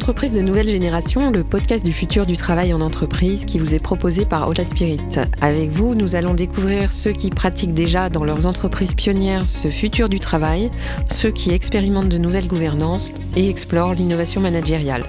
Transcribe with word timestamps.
L'entreprise 0.00 0.32
de 0.32 0.40
nouvelle 0.40 0.70
génération, 0.70 1.30
le 1.30 1.44
podcast 1.44 1.84
du 1.84 1.92
futur 1.92 2.24
du 2.24 2.34
travail 2.34 2.72
en 2.72 2.80
entreprise 2.80 3.44
qui 3.44 3.58
vous 3.58 3.74
est 3.74 3.80
proposé 3.80 4.24
par 4.24 4.48
Ola 4.48 4.64
Spirit. 4.64 4.98
Avec 5.42 5.68
vous, 5.68 5.94
nous 5.94 6.16
allons 6.16 6.32
découvrir 6.32 6.90
ceux 6.90 7.12
qui 7.12 7.28
pratiquent 7.28 7.74
déjà 7.74 8.08
dans 8.08 8.24
leurs 8.24 8.46
entreprises 8.46 8.94
pionnières 8.94 9.46
ce 9.46 9.68
futur 9.68 10.08
du 10.08 10.18
travail, 10.18 10.70
ceux 11.10 11.30
qui 11.30 11.50
expérimentent 11.50 12.08
de 12.08 12.16
nouvelles 12.16 12.46
gouvernances 12.46 13.12
et 13.36 13.50
explorent 13.50 13.92
l'innovation 13.92 14.40
managériale. 14.40 15.04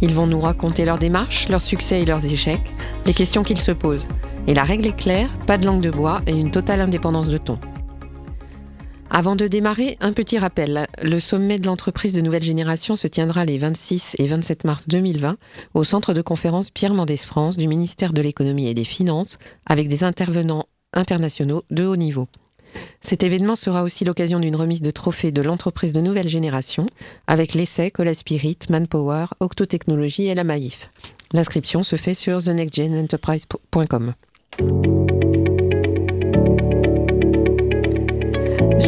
Ils 0.00 0.12
vont 0.12 0.26
nous 0.26 0.40
raconter 0.40 0.84
leurs 0.84 0.98
démarches, 0.98 1.48
leurs 1.48 1.62
succès 1.62 2.02
et 2.02 2.04
leurs 2.04 2.24
échecs, 2.24 2.74
les 3.06 3.14
questions 3.14 3.44
qu'ils 3.44 3.60
se 3.60 3.70
posent. 3.70 4.08
Et 4.48 4.54
la 4.54 4.64
règle 4.64 4.88
est 4.88 4.96
claire, 4.96 5.30
pas 5.46 5.56
de 5.56 5.66
langue 5.66 5.82
de 5.82 5.92
bois 5.92 6.20
et 6.26 6.36
une 6.36 6.50
totale 6.50 6.80
indépendance 6.80 7.28
de 7.28 7.38
ton. 7.38 7.60
Avant 9.18 9.34
de 9.34 9.48
démarrer, 9.48 9.96
un 10.02 10.12
petit 10.12 10.36
rappel. 10.36 10.86
Le 11.02 11.18
sommet 11.20 11.58
de 11.58 11.64
l'entreprise 11.64 12.12
de 12.12 12.20
nouvelle 12.20 12.42
génération 12.42 12.96
se 12.96 13.06
tiendra 13.06 13.46
les 13.46 13.56
26 13.56 14.16
et 14.18 14.26
27 14.26 14.64
mars 14.64 14.88
2020 14.88 15.36
au 15.72 15.84
centre 15.84 16.12
de 16.12 16.20
conférence 16.20 16.68
Pierre 16.68 16.92
Mendès 16.92 17.16
France 17.16 17.56
du 17.56 17.66
ministère 17.66 18.12
de 18.12 18.20
l'économie 18.20 18.68
et 18.68 18.74
des 18.74 18.84
finances 18.84 19.38
avec 19.64 19.88
des 19.88 20.04
intervenants 20.04 20.66
internationaux 20.92 21.62
de 21.70 21.86
haut 21.86 21.96
niveau. 21.96 22.28
Cet 23.00 23.22
événement 23.22 23.56
sera 23.56 23.84
aussi 23.84 24.04
l'occasion 24.04 24.38
d'une 24.38 24.54
remise 24.54 24.82
de 24.82 24.90
trophées 24.90 25.32
de 25.32 25.40
l'entreprise 25.40 25.92
de 25.92 26.02
nouvelle 26.02 26.28
génération 26.28 26.84
avec 27.26 27.54
l'essai 27.54 27.90
Cola 27.90 28.12
Spirit, 28.12 28.58
Manpower, 28.68 29.28
Octotechnologie 29.40 30.26
et 30.26 30.34
la 30.34 30.44
Maïf. 30.44 30.90
L'inscription 31.32 31.82
se 31.82 31.96
fait 31.96 32.12
sur 32.12 32.42
thenextgenenterprise.com. 32.42 34.12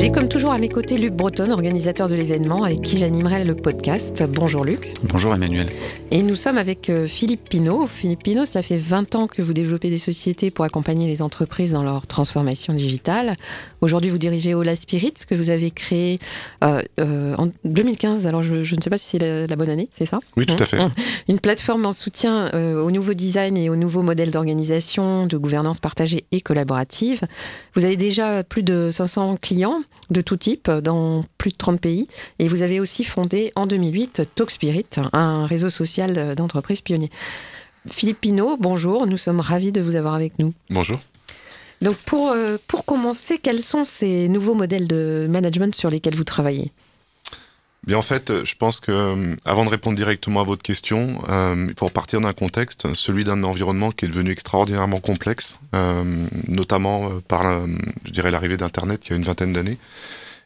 J'ai 0.01 0.13
comme 0.13 0.29
toujours 0.29 0.53
à 0.53 0.59
mes 0.59 0.69
côtés 0.69 0.97
Luc 0.97 1.13
Breton, 1.13 1.51
organisateur 1.51 2.09
de 2.09 2.15
l'événement, 2.15 2.63
avec 2.63 2.83
qui 2.83 2.99
j'animerai 2.99 3.45
le 3.45 3.57
podcast. 3.57 4.23
Bonjour 4.29 4.65
Luc. 4.65 4.93
Bonjour 5.03 5.35
Emmanuel. 5.35 5.67
Et 6.13 6.23
nous 6.23 6.37
sommes 6.37 6.57
avec 6.57 6.89
euh, 6.89 7.09
Philippe 7.09 7.49
Pinault. 7.49 7.89
Philippe 7.89 8.23
Pinault, 8.23 8.45
ça 8.45 8.63
fait 8.63 8.77
20 8.77 9.17
ans 9.17 9.27
que 9.27 9.43
vous 9.43 9.53
développez 9.53 9.91
des 9.91 9.99
sociétés 9.99 10.53
pour 10.53 10.65
accompagner 10.65 11.09
les 11.09 11.21
entreprises 11.21 11.73
dans 11.73 11.83
leur 11.83 12.07
transformation 12.07 12.75
digitale. 12.75 13.35
Aujourd'hui, 13.81 14.09
vous 14.09 14.19
dirigez 14.19 14.55
Ola 14.55 14.77
Spirit, 14.77 15.15
que 15.29 15.35
vous 15.35 15.51
avez 15.51 15.73
créé 15.73 16.21
euh, 16.63 16.81
euh, 17.01 17.35
en 17.37 17.49
2015. 17.65 18.29
Alors, 18.29 18.45
je, 18.45 18.55
ne 18.55 18.81
sais 18.81 18.91
pas 18.91 18.99
si 18.99 19.19
c'est 19.19 19.49
la, 19.49 19.57
bonne 19.57 19.69
année, 19.69 19.89
c'est 19.93 20.07
ça? 20.07 20.21
Oui, 20.37 20.47
tout 20.47 20.63
à 20.63 20.65
fait. 20.65 20.79
Mmh. 20.79 20.93
Une 21.29 21.41
plateforme 21.41 21.85
en 21.87 21.93
soutien 21.93 22.53
au 22.55 22.91
nouveau 22.93 23.15
design 23.15 23.57
et 23.57 23.69
au 23.69 23.75
nouveau 23.75 24.03
modèle 24.03 24.31
d'organisation, 24.31 25.27
de 25.27 25.37
gouvernance 25.37 25.81
partagée 25.81 26.25
et 26.31 26.41
collaborative. 26.41 27.23
Vous 27.75 27.85
avez 27.85 27.97
déjà 27.97 28.45
plus 28.45 28.63
de 28.63 28.91
500 28.93 29.39
clients 29.43 29.81
de 30.11 30.21
tout 30.21 30.37
type 30.37 30.71
dans 30.71 31.25
plus 31.37 31.51
de 31.51 31.57
30 31.57 31.81
pays. 31.81 32.09
Et 32.39 32.49
vous 32.49 32.63
avez 32.63 32.81
aussi 32.81 33.05
fondé 33.05 33.53
en 33.57 33.67
2008 33.67 34.23
Talkspirit, 34.35 34.87
un 35.13 35.47
réseau 35.47 35.71
social 35.71 36.35
d'entreprises 36.35 36.81
pionniers. 36.81 37.11
Philippe 37.91 38.21
Pinault, 38.21 38.57
bonjour, 38.59 39.07
nous 39.07 39.17
sommes 39.17 39.41
ravis 39.41 39.73
de 39.73 39.81
vous 39.81 39.97
avoir 39.97 40.15
avec 40.15 40.39
nous. 40.39 40.53
Bonjour. 40.71 40.99
Donc 41.81 41.97
pour, 41.97 42.31
euh, 42.31 42.57
pour 42.67 42.85
commencer, 42.85 43.39
quels 43.39 43.61
sont 43.61 43.85
ces 43.85 44.29
nouveaux 44.29 44.55
modèles 44.55 44.89
de 44.89 45.27
management 45.31 45.75
sur 45.75 45.91
lesquels 45.91 46.17
vous 46.17 46.25
travaillez? 46.25 46.73
Bien, 47.87 47.97
en 47.97 48.03
fait, 48.03 48.45
je 48.45 48.55
pense 48.55 48.81
que 48.81 48.91
euh, 48.91 49.35
avant 49.45 49.65
de 49.65 49.71
répondre 49.71 49.97
directement 49.97 50.41
à 50.41 50.45
votre 50.45 50.63
question, 50.63 51.23
euh, 51.29 51.67
il 51.69 51.75
faut 51.75 51.87
repartir 51.87 52.21
d'un 52.21 52.33
contexte, 52.33 52.93
celui 52.95 53.25
d'un 53.25 53.43
environnement 53.45 53.93
qui 53.93 54.05
est 54.05 54.09
devenu 54.09 54.31
extraordinairement 54.31 55.01
complexe, 55.01 55.59
euh, 55.75 56.05
notamment 56.49 57.21
par, 57.29 57.67
je 58.05 58.11
dirais, 58.11 58.31
l'arrivée 58.31 58.57
d'Internet 58.57 59.07
il 59.07 59.11
y 59.11 59.13
a 59.15 59.17
une 59.17 59.25
vingtaine 59.25 59.53
d'années. 59.53 59.79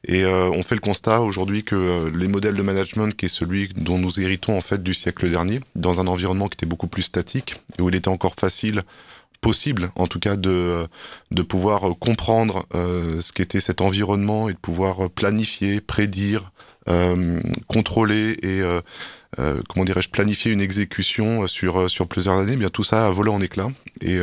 Et 0.08 0.26
on 0.26 0.64
fait 0.64 0.74
le 0.74 0.80
constat 0.80 1.20
aujourd'hui 1.20 1.62
que 1.62 2.10
les 2.12 2.26
modèles 2.26 2.54
de 2.54 2.62
management, 2.62 3.14
qui 3.16 3.26
est 3.26 3.28
celui 3.28 3.68
dont 3.68 3.98
nous 3.98 4.18
héritons 4.18 4.58
en 4.58 4.60
fait 4.60 4.82
du 4.82 4.94
siècle 4.94 5.30
dernier, 5.30 5.60
dans 5.76 6.00
un 6.00 6.08
environnement 6.08 6.48
qui 6.48 6.54
était 6.54 6.66
beaucoup 6.66 6.88
plus 6.88 7.02
statique 7.02 7.62
où 7.78 7.88
il 7.88 7.94
était 7.94 8.08
encore 8.08 8.34
facile 8.34 8.82
possible, 9.40 9.92
en 9.94 10.08
tout 10.08 10.18
cas, 10.18 10.34
de, 10.34 10.88
de 11.30 11.42
pouvoir 11.42 11.82
comprendre 12.00 12.66
ce 12.72 13.32
qu'était 13.32 13.60
cet 13.60 13.80
environnement 13.80 14.48
et 14.48 14.54
de 14.54 14.58
pouvoir 14.58 15.08
planifier, 15.08 15.80
prédire, 15.80 16.50
euh, 16.50 16.71
contrôler 17.66 18.36
et 18.42 18.60
euh, 18.60 18.80
euh, 19.38 19.60
comment 19.68 19.84
dirais-je 19.84 20.10
planifier 20.10 20.52
une 20.52 20.60
exécution 20.60 21.46
sur 21.46 21.88
sur 21.88 22.06
plusieurs 22.06 22.38
années. 22.38 22.52
Eh 22.54 22.56
bien 22.56 22.70
tout 22.70 22.84
ça 22.84 23.06
a 23.06 23.10
volé 23.10 23.30
en 23.30 23.40
éclats 23.40 23.70
et 24.00 24.18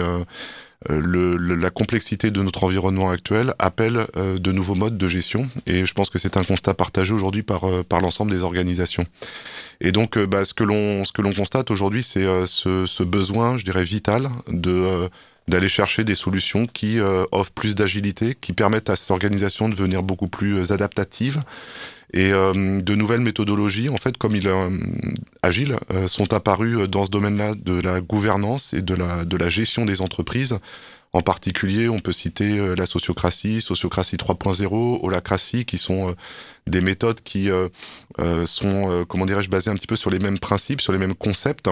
le, 0.88 1.36
la 1.36 1.70
complexité 1.70 2.32
de 2.32 2.42
notre 2.42 2.64
environnement 2.64 3.10
actuel 3.10 3.54
appelle 3.60 4.08
de 4.16 4.52
nouveaux 4.52 4.76
modes 4.76 4.98
de 4.98 5.08
gestion 5.08 5.50
et 5.66 5.86
je 5.86 5.94
pense 5.94 6.10
que 6.10 6.20
c'est 6.20 6.38
un 6.38 6.44
constat 6.44 6.74
partagé 6.74 7.14
aujourd'hui 7.14 7.44
par, 7.44 7.64
par 7.86 8.00
l'ensemble 8.00 8.32
des 8.32 8.44
organisations. 8.44 9.06
Et 9.82 9.92
donc 9.92 10.18
bah, 10.18 10.46
ce 10.46 10.54
que 10.54 10.64
l'on 10.64 11.04
ce 11.06 11.12
que 11.12 11.22
l'on 11.22 11.34
constate 11.34 11.72
aujourd'hui 11.72 12.04
c'est 12.04 12.26
ce, 12.46 12.86
ce, 12.86 13.04
besoin, 13.04 13.58
je 13.58 13.66
dirais 13.66 13.84
vital 13.84 14.30
de 14.48 15.10
d'aller 15.48 15.68
chercher 15.68 16.04
des 16.04 16.16
solutions 16.16 16.68
qui 16.68 17.00
offrent 17.32 17.52
plus 17.52 17.76
d'agilité, 17.76 18.38
qui 18.40 18.54
permettent 18.54 18.90
à 18.90 18.96
cette 18.96 19.12
organisation 19.12 19.68
de 19.68 19.74
devenir 19.74 20.04
beaucoup 20.04 20.28
plus 20.28 20.72
adaptative 20.72 21.42
et 22.14 22.32
euh, 22.32 22.82
de 22.82 22.96
nouvelles 22.96 23.22
méthodologies, 23.22 23.90
en 23.90 23.98
fait, 23.98 24.18
comme 24.18 24.36
il 24.36 24.48
euh, 24.48 24.70
agile, 25.44 25.76
euh, 25.92 26.08
sont 26.08 26.34
apparues 26.34 26.88
dans 26.88 27.06
ce 27.06 27.12
domaine-là 27.12 27.54
de 27.56 27.80
la 27.80 28.02
gouvernance 28.02 28.74
et 28.74 28.82
de 28.82 28.96
la, 28.96 29.26
de 29.26 29.38
la 29.38 29.50
gestion 29.50 29.86
des 29.86 30.02
entreprises. 30.02 30.58
En 31.14 31.22
particulier, 31.22 31.90
on 31.90 32.00
peut 32.00 32.12
citer 32.12 32.76
la 32.76 32.86
sociocratie, 32.86 33.62
sociocratie 33.62 34.16
3.0, 34.16 35.00
holacratie, 35.02 35.66
qui 35.66 35.80
sont 35.80 36.16
des 36.68 36.82
méthodes 36.82 37.22
qui 37.22 37.50
sont, 38.46 39.06
comment 39.08 39.26
dirais-je, 39.26 39.50
basées 39.50 39.72
un 39.72 39.74
petit 39.74 39.88
peu 39.88 39.96
sur 39.96 40.12
les 40.12 40.20
mêmes 40.20 40.38
principes, 40.38 40.82
sur 40.82 40.94
les 40.94 41.00
mêmes 41.00 41.16
concepts, 41.16 41.68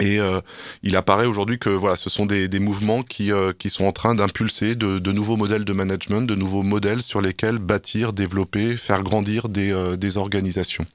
et 0.00 0.20
euh, 0.20 0.40
il 0.82 0.96
apparaît 0.96 1.26
aujourd'hui 1.26 1.58
que 1.58 1.70
voilà, 1.70 1.96
ce 1.96 2.10
sont 2.10 2.26
des, 2.26 2.46
des 2.46 2.58
mouvements 2.58 3.02
qui, 3.02 3.32
euh, 3.32 3.52
qui 3.52 3.70
sont 3.70 3.84
en 3.84 3.92
train 3.92 4.14
d'impulser 4.14 4.74
de, 4.74 4.98
de, 4.98 5.12
nouveaux 5.12 5.36
modèles 5.36 5.64
de 5.64 5.72
management, 5.72 6.22
de 6.22 6.34
nouveaux 6.34 6.62
modèles 6.62 7.02
sur 7.02 7.20
lesquels 7.20 7.58
bâtir, 7.58 8.12
développer, 8.12 8.76
faire 8.76 9.02
grandir 9.02 9.48
des, 9.48 9.72
euh, 9.72 9.96
des 9.96 10.16
organisations. 10.16 10.86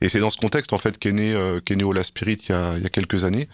Et 0.00 0.08
c'est 0.08 0.18
dans 0.18 0.30
ce 0.30 0.38
contexte 0.38 0.72
en 0.72 0.78
fait 0.78 0.98
qu'est 0.98 1.12
né, 1.12 1.34
qu'est 1.64 1.76
né 1.76 1.84
Ola 1.84 2.02
Spirit 2.02 2.38
il 2.48 2.52
y, 2.52 2.54
a, 2.54 2.76
il 2.76 2.82
y 2.82 2.86
a 2.86 2.88
quelques 2.88 3.24
années, 3.24 3.48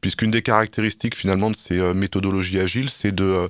puisqu'une 0.00 0.32
des 0.32 0.42
caractéristiques 0.42 1.14
finalement 1.14 1.50
de 1.50 1.56
ces 1.56 1.78
méthodologies 1.94 2.58
agiles, 2.58 2.90
c'est 2.90 3.14
de 3.14 3.48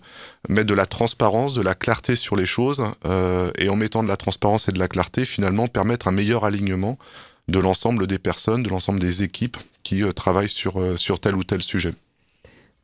mettre 0.51 0.69
de 0.69 0.75
la 0.75 0.85
transparence, 0.85 1.55
de 1.55 1.63
la 1.63 1.75
clarté 1.75 2.15
sur 2.15 2.37
les 2.37 2.45
choses, 2.45 2.85
et 3.57 3.69
en 3.71 3.77
mettant 3.77 4.03
de 4.03 4.09
la 4.09 4.19
transparence 4.19 4.69
et 4.69 4.73
de 4.73 4.79
la 4.79 4.89
clarté, 4.89 5.25
finalement 5.25 5.67
permettre 5.67 6.09
un 6.09 6.13
meilleur 6.13 6.45
alignement 6.45 6.99
de 7.49 7.59
l'ensemble 7.59 8.07
des 8.07 8.19
personnes, 8.19 8.63
de 8.63 8.69
l'ensemble 8.69 8.99
des 8.99 9.23
équipes 9.23 9.57
qui 9.83 10.03
euh, 10.03 10.13
travaillent 10.13 10.49
sur, 10.49 10.81
euh, 10.81 10.97
sur 10.97 11.21
tel 11.21 11.35
ou 11.35 11.45
tel 11.45 11.63
sujet. 11.63 11.95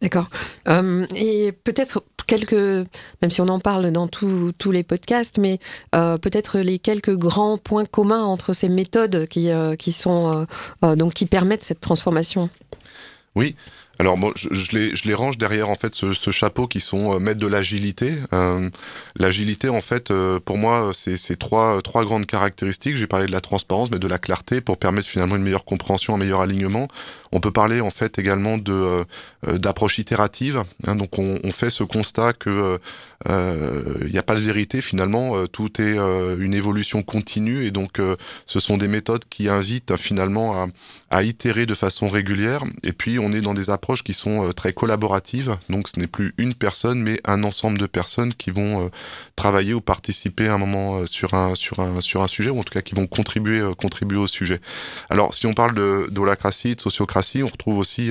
D'accord. 0.00 0.28
Euh, 0.68 1.06
et 1.16 1.52
peut-être 1.52 2.04
quelques, 2.28 2.52
même 2.52 3.30
si 3.30 3.40
on 3.40 3.48
en 3.48 3.58
parle 3.58 3.90
dans 3.90 4.06
tous 4.06 4.52
les 4.70 4.84
podcasts, 4.84 5.38
mais 5.38 5.58
peut-être 5.90 6.58
les 6.58 6.78
quelques 6.78 7.16
grands 7.16 7.56
points 7.58 7.86
communs 7.86 8.22
entre 8.22 8.52
ces 8.52 8.68
méthodes 8.68 9.26
qui, 9.26 9.48
qui 9.78 9.92
sont 9.92 10.46
donc 10.82 11.14
qui 11.14 11.26
permettent 11.26 11.64
cette 11.64 11.80
transformation. 11.80 12.48
Oui. 13.34 13.56
Alors 14.00 14.16
bon, 14.16 14.32
je, 14.36 14.76
les, 14.76 14.94
je 14.94 15.08
les 15.08 15.14
range 15.14 15.38
derrière 15.38 15.68
en 15.70 15.74
fait 15.74 15.92
ce, 15.92 16.12
ce 16.12 16.30
chapeau 16.30 16.68
qui 16.68 16.78
sont 16.78 17.14
euh, 17.14 17.18
maîtres 17.18 17.40
de 17.40 17.48
l'agilité. 17.48 18.14
Euh, 18.32 18.64
l'agilité 19.16 19.68
en 19.68 19.80
fait, 19.80 20.12
euh, 20.12 20.38
pour 20.38 20.56
moi, 20.56 20.92
c'est 20.94 21.36
trois, 21.36 21.82
trois 21.82 22.04
grandes 22.04 22.26
caractéristiques. 22.26 22.96
J'ai 22.96 23.08
parlé 23.08 23.26
de 23.26 23.32
la 23.32 23.40
transparence, 23.40 23.90
mais 23.90 23.98
de 23.98 24.06
la 24.06 24.18
clarté 24.18 24.60
pour 24.60 24.78
permettre 24.78 25.08
finalement 25.08 25.34
une 25.34 25.42
meilleure 25.42 25.64
compréhension, 25.64 26.14
un 26.14 26.18
meilleur 26.18 26.40
alignement. 26.40 26.86
On 27.32 27.40
peut 27.40 27.50
parler 27.50 27.80
en 27.80 27.90
fait 27.90 28.18
également 28.18 28.58
de 28.58 29.04
d'approche 29.46 29.98
itérative. 29.98 30.64
Hein, 30.86 30.96
donc 30.96 31.18
on, 31.18 31.38
on, 31.44 31.52
fait 31.52 31.70
ce 31.70 31.84
constat 31.84 32.32
que 32.32 32.78
il 33.26 34.10
n'y 34.10 34.18
a 34.18 34.22
pas 34.22 34.34
de 34.34 34.40
vérité 34.40 34.80
finalement. 34.80 35.46
tout 35.46 35.80
est 35.80 35.96
une 35.96 36.54
évolution 36.54 37.02
continue 37.02 37.64
et 37.66 37.70
donc 37.70 38.00
ce 38.46 38.60
sont 38.60 38.76
des 38.76 38.88
méthodes 38.88 39.24
qui 39.28 39.48
invitent 39.48 39.96
finalement 39.96 40.62
à, 40.62 40.68
à 41.10 41.22
itérer 41.22 41.66
de 41.66 41.74
façon 41.74 42.08
régulière. 42.08 42.62
Et 42.82 42.92
puis 42.92 43.18
on 43.18 43.32
est 43.32 43.40
dans 43.40 43.54
des 43.54 43.70
approches 43.70 44.02
qui 44.02 44.14
sont 44.14 44.46
euh, 44.46 44.52
très 44.52 44.72
collaboratives. 44.72 45.56
Donc 45.68 45.88
ce 45.88 45.98
n'est 45.98 46.06
plus 46.06 46.34
une 46.38 46.54
personne, 46.54 47.02
mais 47.02 47.20
un 47.24 47.44
ensemble 47.44 47.78
de 47.78 47.86
personnes 47.86 48.34
qui 48.34 48.50
vont 48.50 48.86
euh, 48.86 48.88
travailler 49.36 49.74
ou 49.74 49.80
participer 49.80 50.48
à 50.48 50.54
un 50.54 50.58
moment 50.58 50.98
euh, 50.98 51.06
sur 51.06 51.34
un, 51.34 51.54
sur 51.54 51.80
un, 51.80 52.00
sur 52.00 52.22
un 52.22 52.26
sujet, 52.26 52.50
ou 52.50 52.58
en 52.58 52.62
tout 52.62 52.74
cas 52.74 52.82
qui 52.82 52.94
vont 52.94 53.06
contribuer, 53.06 53.62
contribuer 53.78 54.18
au 54.18 54.26
sujet. 54.26 54.60
Alors 55.08 55.34
si 55.34 55.46
on 55.46 55.54
parle 55.54 55.74
de 55.74 56.08
de 56.10 56.80
sociocratie, 56.80 57.17
on 57.42 57.46
retrouve 57.46 57.78
aussi 57.78 58.10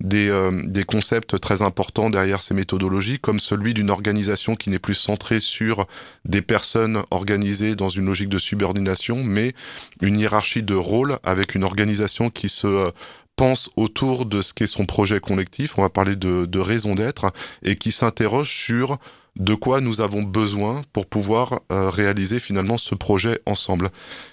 des, 0.00 0.50
des 0.64 0.84
concepts 0.84 1.38
très 1.40 1.62
importants 1.62 2.10
derrière 2.10 2.42
ces 2.42 2.54
méthodologies, 2.54 3.18
comme 3.18 3.40
celui 3.40 3.74
d'une 3.74 3.90
organisation 3.90 4.56
qui 4.56 4.70
n'est 4.70 4.78
plus 4.78 4.94
centrée 4.94 5.40
sur 5.40 5.86
des 6.24 6.42
personnes 6.42 7.02
organisées 7.10 7.74
dans 7.74 7.88
une 7.88 8.06
logique 8.06 8.28
de 8.28 8.38
subordination, 8.38 9.22
mais 9.24 9.54
une 10.00 10.18
hiérarchie 10.18 10.62
de 10.62 10.74
rôle 10.74 11.18
avec 11.22 11.54
une 11.54 11.64
organisation 11.64 12.30
qui 12.30 12.48
se 12.48 12.90
pense 13.36 13.70
autour 13.76 14.26
de 14.26 14.42
ce 14.42 14.52
qu'est 14.52 14.66
son 14.66 14.86
projet 14.86 15.20
collectif, 15.20 15.78
on 15.78 15.82
va 15.82 15.88
parler 15.88 16.16
de, 16.16 16.46
de 16.46 16.58
raison 16.58 16.94
d'être, 16.94 17.32
et 17.62 17.76
qui 17.76 17.92
s'interroge 17.92 18.50
sur 18.50 18.98
de 19.36 19.54
quoi 19.54 19.80
nous 19.80 20.00
avons 20.00 20.22
besoin 20.22 20.82
pour 20.92 21.06
pouvoir 21.06 21.60
euh, 21.70 21.88
réaliser 21.88 22.38
finalement 22.38 22.76
ce 22.76 22.94
projet 22.94 23.40
ensemble. 23.46 23.90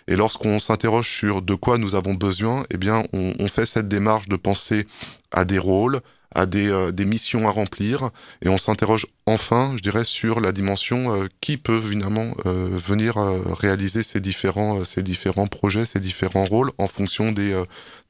Et 0.08 0.16
lorsqu'on 0.16 0.60
s'interroge 0.60 1.10
sur 1.10 1.42
de 1.42 1.56
quoi 1.56 1.78
nous 1.78 1.96
avons 1.96 2.14
besoin, 2.14 2.66
eh 2.70 2.78
bien, 2.78 3.04
on, 3.14 3.34
on 3.40 3.48
fait 3.48 3.66
cette 3.66 3.88
démarche 3.88 4.28
de 4.28 4.36
penser 4.36 4.88
à 5.32 5.46
des 5.46 5.60
rôles, 5.60 6.02
à 6.36 6.46
des, 6.46 6.68
euh, 6.68 6.92
des, 6.92 7.06
missions 7.06 7.48
à 7.48 7.52
remplir 7.52 8.12
et 8.42 8.50
on 8.50 8.58
s'interroge 8.58 9.08
enfin, 9.26 9.74
je 9.78 9.82
dirais, 9.82 10.04
sur 10.04 10.40
la 10.42 10.52
dimension 10.52 11.14
euh, 11.14 11.28
qui 11.42 11.58
peut 11.58 11.82
finalement 11.82 12.34
euh, 12.46 12.70
venir 12.72 13.16
réaliser 13.16 14.04
ces 14.04 14.20
différents, 14.20 14.86
ces 14.86 15.04
différents 15.04 15.48
projets, 15.48 15.86
ces 15.86 16.00
différents 16.00 16.46
rôles 16.46 16.72
en 16.78 16.88
fonction 16.88 17.32
des, 17.32 17.62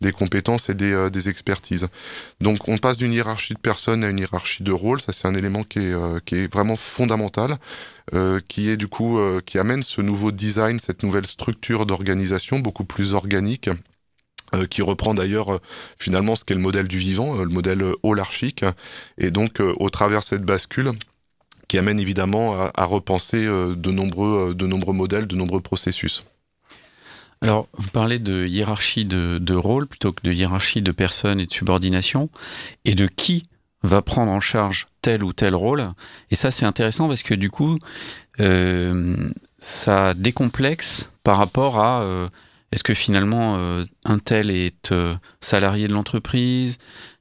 des 0.01 0.11
compétences 0.11 0.69
et 0.69 0.73
des, 0.73 1.09
des, 1.11 1.29
expertises. 1.29 1.87
Donc 2.41 2.67
on 2.67 2.77
passe 2.77 2.97
d'une 2.97 3.13
hiérarchie 3.13 3.53
de 3.53 3.59
personnes 3.59 4.03
à 4.03 4.09
une 4.09 4.19
hiérarchie 4.19 4.63
de 4.63 4.71
rôles, 4.71 5.01
ça 5.01 5.13
c'est 5.13 5.27
un 5.27 5.35
élément 5.35 5.63
qui 5.63 5.79
est, 5.79 6.25
qui 6.25 6.35
est 6.35 6.51
vraiment 6.51 6.75
fondamental. 6.75 7.57
qui 8.47 8.69
est 8.69 8.77
du 8.77 8.87
coup 8.87 9.19
qui 9.45 9.59
amène 9.59 9.83
ce 9.83 10.01
nouveau 10.01 10.31
design, 10.31 10.79
cette 10.79 11.03
nouvelle 11.03 11.27
structure 11.27 11.85
d'organisation 11.85 12.59
beaucoup 12.59 12.85
plus 12.85 13.13
organique 13.13 13.69
euh, 14.55 14.65
qui 14.65 14.81
reprend 14.81 15.13
d'ailleurs 15.13 15.53
euh, 15.53 15.59
finalement 15.99 16.35
ce 16.35 16.43
qu'est 16.43 16.55
le 16.55 16.59
modèle 16.59 16.87
du 16.87 16.97
vivant, 16.97 17.37
euh, 17.37 17.43
le 17.43 17.49
modèle 17.49 17.83
holarchique, 18.01 18.65
et 19.19 19.29
donc 19.29 19.59
au 19.59 19.89
travers 19.91 20.23
cette 20.23 20.43
bascule 20.43 20.91
qui 21.67 21.77
amène 21.77 21.99
évidemment 21.99 22.55
à, 22.73 22.85
repenser 22.85 23.45
de 23.45 23.91
nombreux, 23.91 24.55
de 24.55 24.65
nombreux 24.65 24.93
modèles, 24.93 25.27
de 25.27 25.35
nombreux 25.35 25.61
processus. 25.61 26.23
Alors, 27.41 27.67
vous 27.77 27.89
parlez 27.89 28.17
de 28.17 28.47
hiérarchie 28.47 29.05
de, 29.05 29.37
de 29.37 29.53
rôle 29.53 29.85
plutôt 29.85 30.11
que 30.11 30.21
de 30.23 30.31
hiérarchie 30.31 30.81
de 30.81 30.91
personnes 30.91 31.39
et 31.39 31.45
de 31.45 31.53
subordination, 31.53 32.31
et 32.85 32.95
de 32.95 33.05
qui 33.05 33.45
va 33.83 34.01
prendre 34.01 34.31
en 34.31 34.41
charge 34.41 34.87
tel 35.01 35.23
ou 35.23 35.31
tel 35.31 35.53
rôle? 35.53 35.89
Et 36.31 36.35
ça, 36.35 36.49
c'est 36.49 36.65
intéressant 36.65 37.07
parce 37.07 37.21
que 37.21 37.35
du 37.35 37.51
coup, 37.51 37.77
ça 39.59 40.13
décomplexe 40.15 41.11
par 41.23 41.37
rapport 41.37 41.79
à 41.79 42.25
est-ce 42.71 42.83
que 42.83 42.93
finalement 42.93 43.57
euh, 43.57 43.85
un 44.05 44.19
tel 44.19 44.51
est 44.51 44.91
euh, 44.91 45.13
salarié 45.41 45.87
de 45.87 45.93
l'entreprise, 45.93 46.77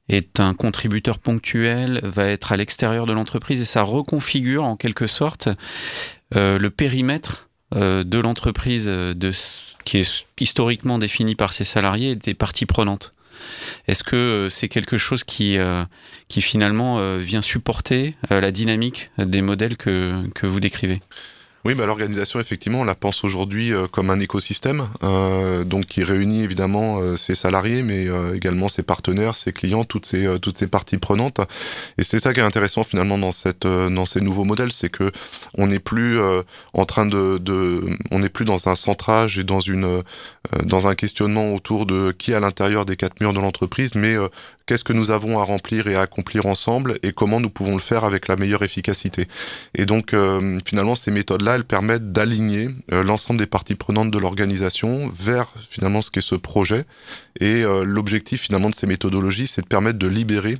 est 0.07 0.39
un 0.39 0.53
contributeur 0.53 1.19
ponctuel, 1.19 1.99
va 2.03 2.25
être 2.25 2.51
à 2.51 2.57
l'extérieur 2.57 3.05
de 3.05 3.13
l'entreprise 3.13 3.61
et 3.61 3.65
ça 3.65 3.81
reconfigure 3.81 4.63
en 4.63 4.75
quelque 4.75 5.07
sorte 5.07 5.49
euh, 6.35 6.57
le 6.57 6.69
périmètre 6.69 7.47
de 7.75 8.17
l'entreprise 8.17 8.91
qui 9.85 9.97
est 9.99 10.25
historiquement 10.39 10.97
défini 10.97 11.35
par 11.35 11.53
ses 11.53 11.63
salariés 11.63 12.11
et 12.11 12.15
des 12.15 12.33
parties 12.33 12.65
prenantes? 12.65 13.11
Est-ce 13.87 14.03
que 14.03 14.47
c'est 14.49 14.69
quelque 14.69 14.97
chose 14.97 15.23
qui, 15.23 15.59
finalement 16.29 17.17
vient 17.17 17.43
supporter 17.43 18.15
la 18.31 18.49
dynamique 18.49 19.11
des 19.19 19.43
modèles 19.43 19.77
que 19.77 20.47
vous 20.47 20.59
décrivez? 20.59 20.99
Oui, 21.65 21.73
bah, 21.73 21.85
l'organisation, 21.85 22.39
effectivement, 22.39 22.81
on 22.81 22.83
la 22.85 22.95
pense 22.95 23.25
aujourd'hui 23.25 23.73
euh, 23.73 23.87
comme 23.87 24.09
un 24.09 24.19
écosystème, 24.21 24.87
euh, 25.03 25.65
donc 25.65 25.87
qui 25.87 26.05
réunit 26.05 26.41
évidemment 26.41 26.99
euh, 26.99 27.17
ses 27.17 27.35
salariés, 27.35 27.81
mais 27.81 28.07
euh, 28.07 28.33
également 28.33 28.69
ses 28.69 28.81
partenaires, 28.81 29.35
ses 29.35 29.51
clients, 29.51 29.83
toutes 29.83 30.05
ces 30.05 30.39
toutes 30.41 30.57
ces 30.57 30.67
parties 30.67 30.97
prenantes. 30.97 31.41
Et 31.97 32.03
c'est 32.03 32.19
ça 32.19 32.33
qui 32.33 32.39
est 32.39 32.43
intéressant 32.43 32.85
finalement 32.85 33.17
dans 33.17 33.33
cette 33.33 33.67
dans 33.67 34.05
ces 34.05 34.21
nouveaux 34.21 34.45
modèles, 34.45 34.71
c'est 34.71 34.89
que 34.89 35.11
on 35.57 35.67
n'est 35.67 35.79
plus 35.79 36.19
en 36.73 36.85
train 36.85 37.05
de, 37.05 37.37
de 37.39 37.83
on 38.11 38.19
n'est 38.19 38.29
plus 38.29 38.45
dans 38.45 38.69
un 38.69 38.75
centrage 38.75 39.37
et 39.37 39.43
dans 39.43 39.59
une 39.59 40.03
dans 40.63 40.87
un 40.87 40.95
questionnement 40.95 41.53
autour 41.53 41.85
de 41.85 42.13
qui 42.17 42.31
est 42.31 42.35
à 42.35 42.39
l'intérieur 42.39 42.85
des 42.85 42.95
quatre 42.95 43.19
murs 43.19 43.33
de 43.33 43.39
l'entreprise, 43.39 43.95
mais 43.95 44.15
qu'est-ce 44.69 44.83
que 44.83 44.93
nous 44.93 45.09
avons 45.09 45.39
à 45.39 45.43
remplir 45.43 45.87
et 45.87 45.95
à 45.95 46.01
accomplir 46.01 46.45
ensemble 46.45 46.99
et 47.01 47.11
comment 47.11 47.39
nous 47.39 47.49
pouvons 47.49 47.73
le 47.73 47.81
faire 47.81 48.03
avec 48.03 48.27
la 48.27 48.35
meilleure 48.35 48.61
efficacité. 48.61 49.27
Et 49.73 49.87
donc 49.87 50.13
euh, 50.13 50.59
finalement 50.63 50.93
ces 50.93 51.09
méthodes-là, 51.09 51.55
elles 51.55 51.63
permettent 51.63 52.11
d'aligner 52.11 52.69
euh, 52.91 53.01
l'ensemble 53.01 53.39
des 53.39 53.47
parties 53.47 53.73
prenantes 53.73 54.11
de 54.11 54.19
l'organisation 54.19 55.09
vers 55.09 55.51
finalement 55.67 56.03
ce 56.03 56.11
qu'est 56.11 56.21
ce 56.21 56.35
projet. 56.35 56.85
Et 57.39 57.63
euh, 57.63 57.83
l'objectif 57.83 58.41
finalement 58.41 58.69
de 58.69 58.75
ces 58.75 58.85
méthodologies, 58.85 59.47
c'est 59.47 59.63
de 59.63 59.67
permettre 59.67 59.97
de 59.97 60.07
libérer 60.07 60.59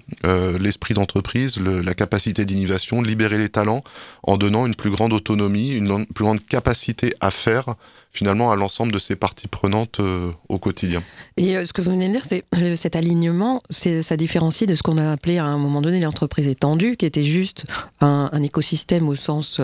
l'esprit 0.59 0.95
d'entreprise, 0.95 1.59
la 1.59 1.93
capacité 1.93 2.45
d'innovation, 2.45 3.03
libérer 3.03 3.37
les 3.37 3.49
talents 3.49 3.83
en 4.23 4.37
donnant 4.37 4.65
une 4.65 4.75
plus 4.75 4.89
grande 4.89 5.13
autonomie, 5.13 5.75
une 5.75 6.07
plus 6.07 6.23
grande 6.23 6.43
capacité 6.43 7.13
à 7.19 7.29
faire 7.29 7.75
finalement 8.11 8.51
à 8.51 8.55
l'ensemble 8.55 8.91
de 8.91 8.99
ces 8.99 9.15
parties 9.15 9.47
prenantes 9.47 9.99
euh, 9.99 10.31
au 10.49 10.57
quotidien. 10.57 11.03
Et 11.37 11.55
euh, 11.55 11.63
ce 11.63 11.73
que 11.73 11.81
vous 11.81 11.91
venez 11.91 12.07
de 12.07 12.13
dire, 12.13 12.25
c'est 12.25 12.43
euh, 12.55 12.75
cet 12.75 12.95
alignement, 12.95 13.59
ça 13.69 14.17
différencie 14.17 14.67
de 14.67 14.75
ce 14.75 14.83
qu'on 14.83 14.97
a 14.97 15.11
appelé 15.11 15.37
à 15.37 15.45
un 15.45 15.57
moment 15.57 15.81
donné 15.81 15.99
l'entreprise 15.99 16.47
étendue, 16.47 16.97
qui 16.97 17.05
était 17.05 17.23
juste 17.23 17.65
un, 18.01 18.29
écosystème 18.41 19.07
au 19.09 19.15
sens 19.15 19.59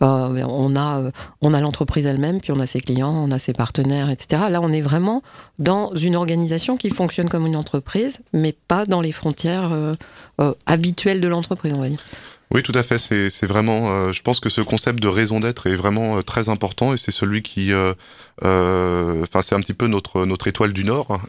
on 0.00 0.76
a, 0.76 1.10
on 1.40 1.54
a 1.54 1.60
l'entreprise 1.60 2.06
elle-même, 2.06 2.40
puis 2.40 2.52
on 2.52 2.58
a 2.58 2.66
ses 2.66 2.80
clients, 2.80 3.12
on 3.12 3.30
a 3.30 3.38
ses 3.38 3.52
partenaires, 3.52 4.10
etc. 4.10 4.44
Là, 4.50 4.60
on 4.62 4.72
est 4.72 4.80
vraiment 4.80 5.22
dans 5.58 5.94
une 5.94 6.16
organisation 6.16 6.76
qui 6.76 6.90
fonctionne 6.90 7.28
comme 7.28 7.46
une 7.46 7.56
entreprise, 7.56 8.20
mais 8.32 8.54
pas 8.66 8.86
dans 8.86 9.02
les 9.02 9.12
frontières 9.12 9.70
habituelles 10.66 11.20
de 11.20 11.28
l'entreprise, 11.28 11.72
on 11.74 11.80
va 11.80 11.90
dire. 11.90 12.02
Oui, 12.54 12.62
tout 12.62 12.72
à 12.76 12.84
fait. 12.84 12.98
C'est 12.98 13.46
vraiment. 13.46 13.90
Euh, 13.90 14.12
je 14.12 14.22
pense 14.22 14.38
que 14.38 14.48
ce 14.48 14.60
concept 14.60 15.02
de 15.02 15.08
raison 15.08 15.40
d'être 15.40 15.66
est 15.66 15.74
vraiment 15.74 16.18
euh, 16.18 16.22
très 16.22 16.48
important 16.48 16.94
et 16.94 16.96
c'est 16.96 17.10
celui 17.10 17.42
qui. 17.42 17.72
Euh, 18.42 18.94
euh, 19.04 19.22
enfin, 19.22 19.42
c'est 19.42 19.54
un 19.54 19.60
petit 19.60 19.74
peu 19.74 19.86
notre 19.86 20.24
notre 20.24 20.48
étoile 20.48 20.72
du 20.72 20.84
Nord. 20.84 21.20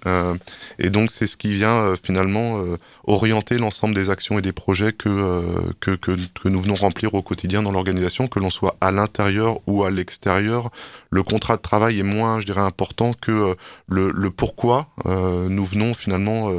et 0.79 0.89
donc, 0.89 1.11
c'est 1.11 1.27
ce 1.27 1.37
qui 1.37 1.53
vient 1.53 1.95
finalement 2.01 2.63
orienter 3.05 3.57
l'ensemble 3.57 3.93
des 3.93 4.09
actions 4.09 4.39
et 4.39 4.41
des 4.41 4.51
projets 4.51 4.93
que, 4.93 5.51
que, 5.79 5.95
que 5.95 6.49
nous 6.49 6.59
venons 6.59 6.75
remplir 6.75 7.13
au 7.13 7.21
quotidien 7.21 7.61
dans 7.61 7.71
l'organisation, 7.71 8.27
que 8.27 8.39
l'on 8.39 8.49
soit 8.49 8.77
à 8.81 8.91
l'intérieur 8.91 9.59
ou 9.67 9.83
à 9.83 9.91
l'extérieur. 9.91 10.69
Le 11.09 11.23
contrat 11.23 11.57
de 11.57 11.61
travail 11.61 11.99
est 11.99 12.03
moins, 12.03 12.39
je 12.39 12.45
dirais, 12.45 12.61
important 12.61 13.13
que 13.13 13.55
le, 13.87 14.29
pourquoi 14.31 14.87
nous 15.05 15.65
venons 15.65 15.93
finalement 15.93 16.51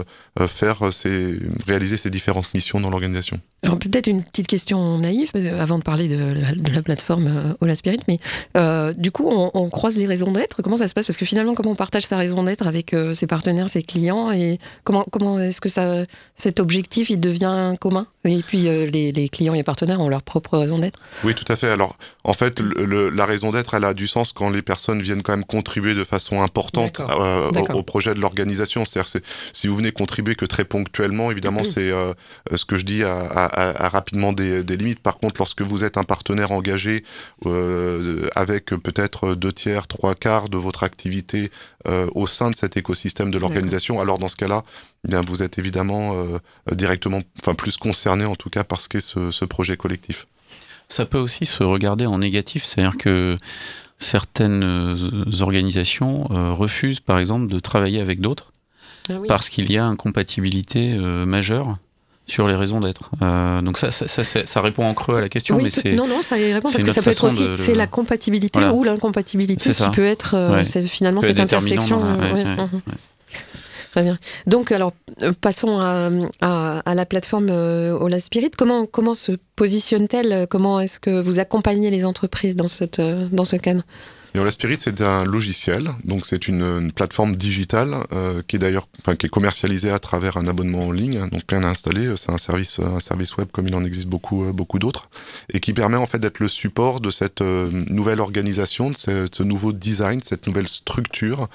faire 0.46 0.92
ces 0.92 1.38
réaliser 1.66 1.96
ces 1.96 2.10
différentes 2.10 2.52
missions 2.54 2.80
dans 2.80 2.90
l'organisation. 2.90 3.40
Alors 3.62 3.78
peut-être 3.78 4.06
une 4.06 4.22
petite 4.22 4.46
question 4.46 4.98
naïve, 4.98 5.30
avant 5.58 5.78
de 5.78 5.82
parler 5.82 6.08
de 6.08 6.72
la, 6.72 6.82
plateforme 6.82 7.26
euh, 7.26 7.54
Ola 7.60 7.74
Spirit, 7.74 7.98
mais 8.06 8.20
euh, 8.56 8.92
du 8.92 9.10
coup, 9.10 9.28
on, 9.28 9.50
on, 9.54 9.68
croise 9.70 9.96
les 9.96 10.06
raisons 10.06 10.30
d'être? 10.36 10.62
Comment 10.62 10.76
ça 10.76 10.86
se 10.86 10.94
passe? 10.94 11.06
Parce 11.06 11.16
que 11.16 11.24
finalement, 11.24 11.54
comment 11.54 11.70
on 11.70 11.74
partage 11.74 12.06
sa 12.06 12.16
raison 12.16 12.44
d'être 12.44 12.66
avec 12.66 12.94
euh, 12.94 13.14
ses 13.14 13.26
partenaires, 13.26 13.68
ses 13.68 13.82
clients, 13.82 14.30
et 14.30 14.58
comment, 14.84 15.04
comment 15.10 15.38
est-ce 15.38 15.60
que 15.60 15.68
ça, 15.68 16.04
cet 16.36 16.60
objectif 16.60 17.10
il 17.10 17.18
devient 17.18 17.74
commun? 17.80 18.06
Et 18.24 18.42
puis 18.42 18.68
euh, 18.68 18.86
les, 18.86 19.12
les, 19.12 19.28
clients 19.28 19.54
et 19.54 19.58
les 19.58 19.62
partenaires 19.62 20.00
ont 20.00 20.08
leur 20.08 20.22
propre 20.22 20.58
raison 20.58 20.78
d'être? 20.78 21.00
Oui, 21.24 21.34
tout 21.34 21.50
à 21.50 21.56
fait. 21.56 21.68
Alors, 21.68 21.96
en 22.24 22.34
fait, 22.34 22.60
le, 22.60 22.84
le, 22.84 23.10
la 23.10 23.24
raison 23.26 23.50
d'être, 23.50 23.74
elle 23.74 23.84
a 23.84 23.94
du 23.94 24.06
sens 24.06 24.32
quand 24.32 24.50
les 24.50 24.62
personnes 24.62 25.00
viennent 25.00 25.22
quand 25.22 25.32
même 25.32 25.44
contribuer 25.44 25.94
de 25.94 26.04
façon 26.04 26.42
importante 26.42 27.00
euh, 27.00 27.50
au, 27.50 27.78
au, 27.78 27.82
projet 27.82 28.14
de 28.14 28.20
l'organisation. 28.20 28.84
C'est-à-dire, 28.84 29.22
si 29.52 29.66
vous 29.66 29.76
venez 29.76 29.92
contribuer 29.92 30.34
que 30.34 30.44
très 30.44 30.64
ponctuellement, 30.64 31.30
évidemment, 31.30 31.62
mmh. 31.62 31.64
c'est 31.64 31.92
ce 32.54 32.64
que 32.64 32.76
je 32.76 32.84
dis 32.84 33.02
à, 33.02 33.16
à 33.18 33.46
à, 33.46 33.86
à 33.86 33.88
rapidement 33.88 34.32
des, 34.32 34.64
des, 34.64 34.76
limites. 34.76 35.00
Par 35.00 35.18
contre, 35.18 35.36
lorsque 35.38 35.62
vous 35.62 35.84
êtes 35.84 35.96
un 35.96 36.04
partenaire 36.04 36.52
engagé 36.52 37.04
avec 38.34 38.66
peut-être 38.66 39.34
deux 39.34 39.52
tiers, 39.52 39.86
trois 39.86 40.14
de 40.48 40.56
votre 40.56 40.82
activité 40.82 41.50
euh, 41.86 42.08
au 42.14 42.26
sein 42.26 42.50
de 42.50 42.56
cet 42.56 42.76
écosystème 42.76 43.30
de 43.30 43.38
l'organisation, 43.38 44.00
alors 44.00 44.18
dans 44.18 44.28
ce 44.28 44.36
cas-là, 44.36 44.64
eh 45.04 45.08
bien 45.08 45.22
vous 45.22 45.42
êtes 45.42 45.58
évidemment 45.58 46.14
euh, 46.14 46.38
directement, 46.72 47.20
enfin 47.40 47.54
plus 47.54 47.76
concerné 47.76 48.24
en 48.24 48.36
tout 48.36 48.50
cas 48.50 48.64
par 48.64 48.80
ce 48.80 48.88
qu'est 48.88 49.00
ce, 49.00 49.30
ce 49.30 49.44
projet 49.44 49.76
collectif. 49.76 50.26
Ça 50.88 51.06
peut 51.06 51.18
aussi 51.18 51.46
se 51.46 51.62
regarder 51.62 52.06
en 52.06 52.18
négatif, 52.18 52.64
c'est-à-dire 52.64 52.96
que 52.96 53.36
certaines 53.98 54.96
organisations 55.40 56.28
euh, 56.30 56.52
refusent 56.52 57.00
par 57.00 57.18
exemple 57.18 57.46
de 57.52 57.58
travailler 57.60 58.00
avec 58.00 58.20
d'autres 58.20 58.52
ah 59.08 59.14
oui. 59.20 59.28
parce 59.28 59.48
qu'il 59.48 59.70
y 59.70 59.78
a 59.78 59.86
incompatibilité 59.86 60.92
euh, 60.92 61.24
majeure 61.24 61.78
sur 62.26 62.48
les 62.48 62.54
raisons 62.54 62.80
d'être. 62.80 63.10
Euh, 63.22 63.62
donc 63.62 63.78
ça 63.78 63.90
ça, 63.90 64.08
ça, 64.08 64.24
ça, 64.24 64.60
répond 64.60 64.84
en 64.84 64.94
creux 64.94 65.16
à 65.16 65.20
la 65.20 65.28
question, 65.28 65.56
oui, 65.56 65.64
mais 65.64 65.70
c'est 65.70 65.92
non 65.92 66.08
non 66.08 66.22
ça 66.22 66.38
y 66.38 66.52
répond 66.52 66.70
parce 66.70 66.82
que 66.82 66.92
ça 66.92 67.02
peut 67.02 67.10
être 67.10 67.24
aussi 67.24 67.46
c'est 67.56 67.74
la 67.74 67.86
compatibilité 67.86 68.58
voilà. 68.58 68.74
ou 68.74 68.84
l'incompatibilité 68.84 69.70
qui 69.70 69.90
peut 69.90 70.04
être 70.04 70.34
euh, 70.34 70.62
ouais. 70.62 70.86
finalement 70.86 71.22
cette 71.22 71.40
intersection. 71.40 72.02
Ouais, 72.02 72.32
ouais, 72.32 72.44
mmh. 72.44 72.68
Très 73.96 74.02
bien. 74.02 74.18
Donc 74.46 74.72
alors 74.72 74.92
euh, 75.22 75.32
passons 75.40 75.78
à, 75.80 76.10
à, 76.42 76.80
à 76.80 76.94
la 76.94 77.06
plateforme 77.06 77.48
euh, 77.50 77.98
Ola 77.98 78.20
Spirit. 78.20 78.50
Comment 78.50 78.84
comment 78.84 79.14
se 79.14 79.32
positionne-t-elle 79.56 80.46
Comment 80.50 80.80
est-ce 80.80 81.00
que 81.00 81.18
vous 81.18 81.40
accompagnez 81.40 81.90
les 81.90 82.04
entreprises 82.04 82.56
dans 82.56 82.68
cette 82.68 82.98
euh, 82.98 83.26
dans 83.32 83.44
ce 83.44 83.56
cadre? 83.56 83.80
La 84.34 84.50
Spirit, 84.50 84.76
c'est 84.80 85.00
un 85.00 85.24
logiciel, 85.24 85.90
donc 86.04 86.26
c'est 86.26 86.48
une, 86.48 86.92
plateforme 86.92 87.36
digitale 87.36 87.94
euh, 88.12 88.42
qui 88.46 88.56
est 88.56 88.58
d'ailleurs, 88.58 88.88
enfin, 89.00 89.16
qui 89.16 89.26
est 89.26 89.30
commercialisée 89.30 89.90
à 89.90 89.98
travers 89.98 90.36
un 90.36 90.46
abonnement 90.46 90.84
en 90.84 90.92
ligne, 90.92 91.28
donc 91.30 91.42
rien 91.48 91.62
à 91.64 91.68
installer. 91.68 92.14
C'est 92.16 92.30
un 92.30 92.38
service, 92.38 92.78
un 92.78 93.00
service 93.00 93.36
web 93.36 93.48
comme 93.52 93.66
il 93.66 93.74
en 93.74 93.84
existe 93.84 94.08
beaucoup, 94.08 94.44
euh, 94.44 94.52
beaucoup 94.52 94.78
d'autres, 94.78 95.08
et 95.52 95.60
qui 95.60 95.72
permet 95.72 95.96
en 95.96 96.06
fait 96.06 96.18
d'être 96.18 96.40
le 96.40 96.48
support 96.48 97.00
de 97.00 97.10
cette 97.10 97.40
euh, 97.40 97.68
nouvelle 97.88 98.20
organisation, 98.20 98.90
de 98.90 98.96
ce, 98.96 99.10
de 99.42 99.44
nouveau 99.44 99.72
design, 99.72 100.20
cette 100.22 100.46
nouvelle 100.46 100.68
structure, 100.68 101.48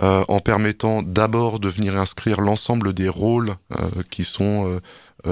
euh, 0.00 0.24
en 0.28 0.38
permettant 0.38 1.02
d'abord 1.02 1.58
de 1.58 1.68
venir 1.68 1.96
inscrire 1.96 2.40
l'ensemble 2.40 2.92
des 2.92 3.08
rôles 3.08 3.54
euh, 3.72 4.02
qui 4.10 4.22
sont 4.22 4.80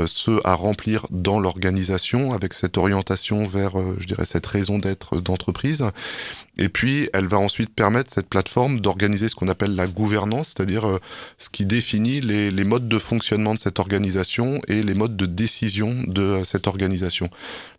ceux 0.06 0.40
à 0.44 0.54
remplir 0.54 1.06
dans 1.10 1.38
l'organisation 1.38 2.32
avec 2.32 2.54
cette 2.54 2.76
orientation 2.76 3.46
vers, 3.46 3.72
je 3.98 4.06
dirais, 4.06 4.24
cette 4.24 4.46
raison 4.46 4.78
d'être 4.78 5.20
d'entreprise. 5.20 5.84
Et 6.58 6.68
puis, 6.70 7.10
elle 7.12 7.26
va 7.26 7.38
ensuite 7.38 7.74
permettre 7.74 8.10
cette 8.10 8.28
plateforme 8.28 8.80
d'organiser 8.80 9.28
ce 9.28 9.34
qu'on 9.34 9.48
appelle 9.48 9.74
la 9.74 9.86
gouvernance, 9.86 10.54
c'est-à-dire 10.56 10.86
euh, 10.86 10.98
ce 11.36 11.50
qui 11.50 11.66
définit 11.66 12.20
les, 12.22 12.50
les, 12.50 12.64
modes 12.64 12.88
de 12.88 12.98
fonctionnement 12.98 13.54
de 13.54 13.58
cette 13.58 13.78
organisation 13.78 14.60
et 14.66 14.82
les 14.82 14.94
modes 14.94 15.16
de 15.16 15.26
décision 15.26 15.94
de 16.06 16.22
euh, 16.22 16.44
cette 16.44 16.66
organisation. 16.66 17.28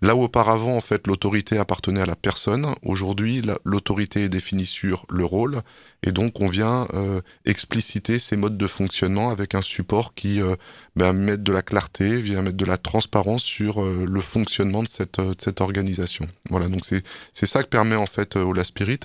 Là 0.01 0.15
où 0.15 0.21
auparavant, 0.21 0.77
en 0.77 0.81
fait, 0.81 1.07
l'autorité 1.07 1.57
appartenait 1.57 2.01
à 2.01 2.05
la 2.05 2.15
personne, 2.15 2.67
aujourd'hui, 2.83 3.41
l'autorité 3.65 4.23
est 4.23 4.29
définie 4.29 4.67
sur 4.67 5.05
le 5.09 5.25
rôle, 5.25 5.63
et 6.03 6.11
donc 6.11 6.41
on 6.41 6.47
vient 6.47 6.87
euh, 6.93 7.21
expliciter 7.45 8.19
ces 8.19 8.37
modes 8.37 8.57
de 8.57 8.67
fonctionnement 8.67 9.31
avec 9.31 9.55
un 9.55 9.63
support 9.63 10.13
qui 10.13 10.41
euh, 10.41 10.55
ben, 10.95 11.13
met 11.13 11.37
de 11.37 11.51
la 11.51 11.63
clarté, 11.63 11.96
vient 12.01 12.41
mettre 12.41 12.57
de 12.57 12.65
la 12.65 12.77
transparence 12.77 13.43
sur 13.43 13.83
le 13.83 14.21
fonctionnement 14.21 14.83
de 14.83 14.87
cette, 14.87 15.19
de 15.19 15.35
cette 15.37 15.61
organisation. 15.61 16.27
Voilà, 16.49 16.67
donc 16.67 16.83
c'est 16.83 17.45
ça 17.45 17.63
que 17.63 17.69
permet 17.69 17.95
en 17.95 18.05
fait 18.05 18.35
Ola 18.35 18.63
Spirit. 18.63 18.99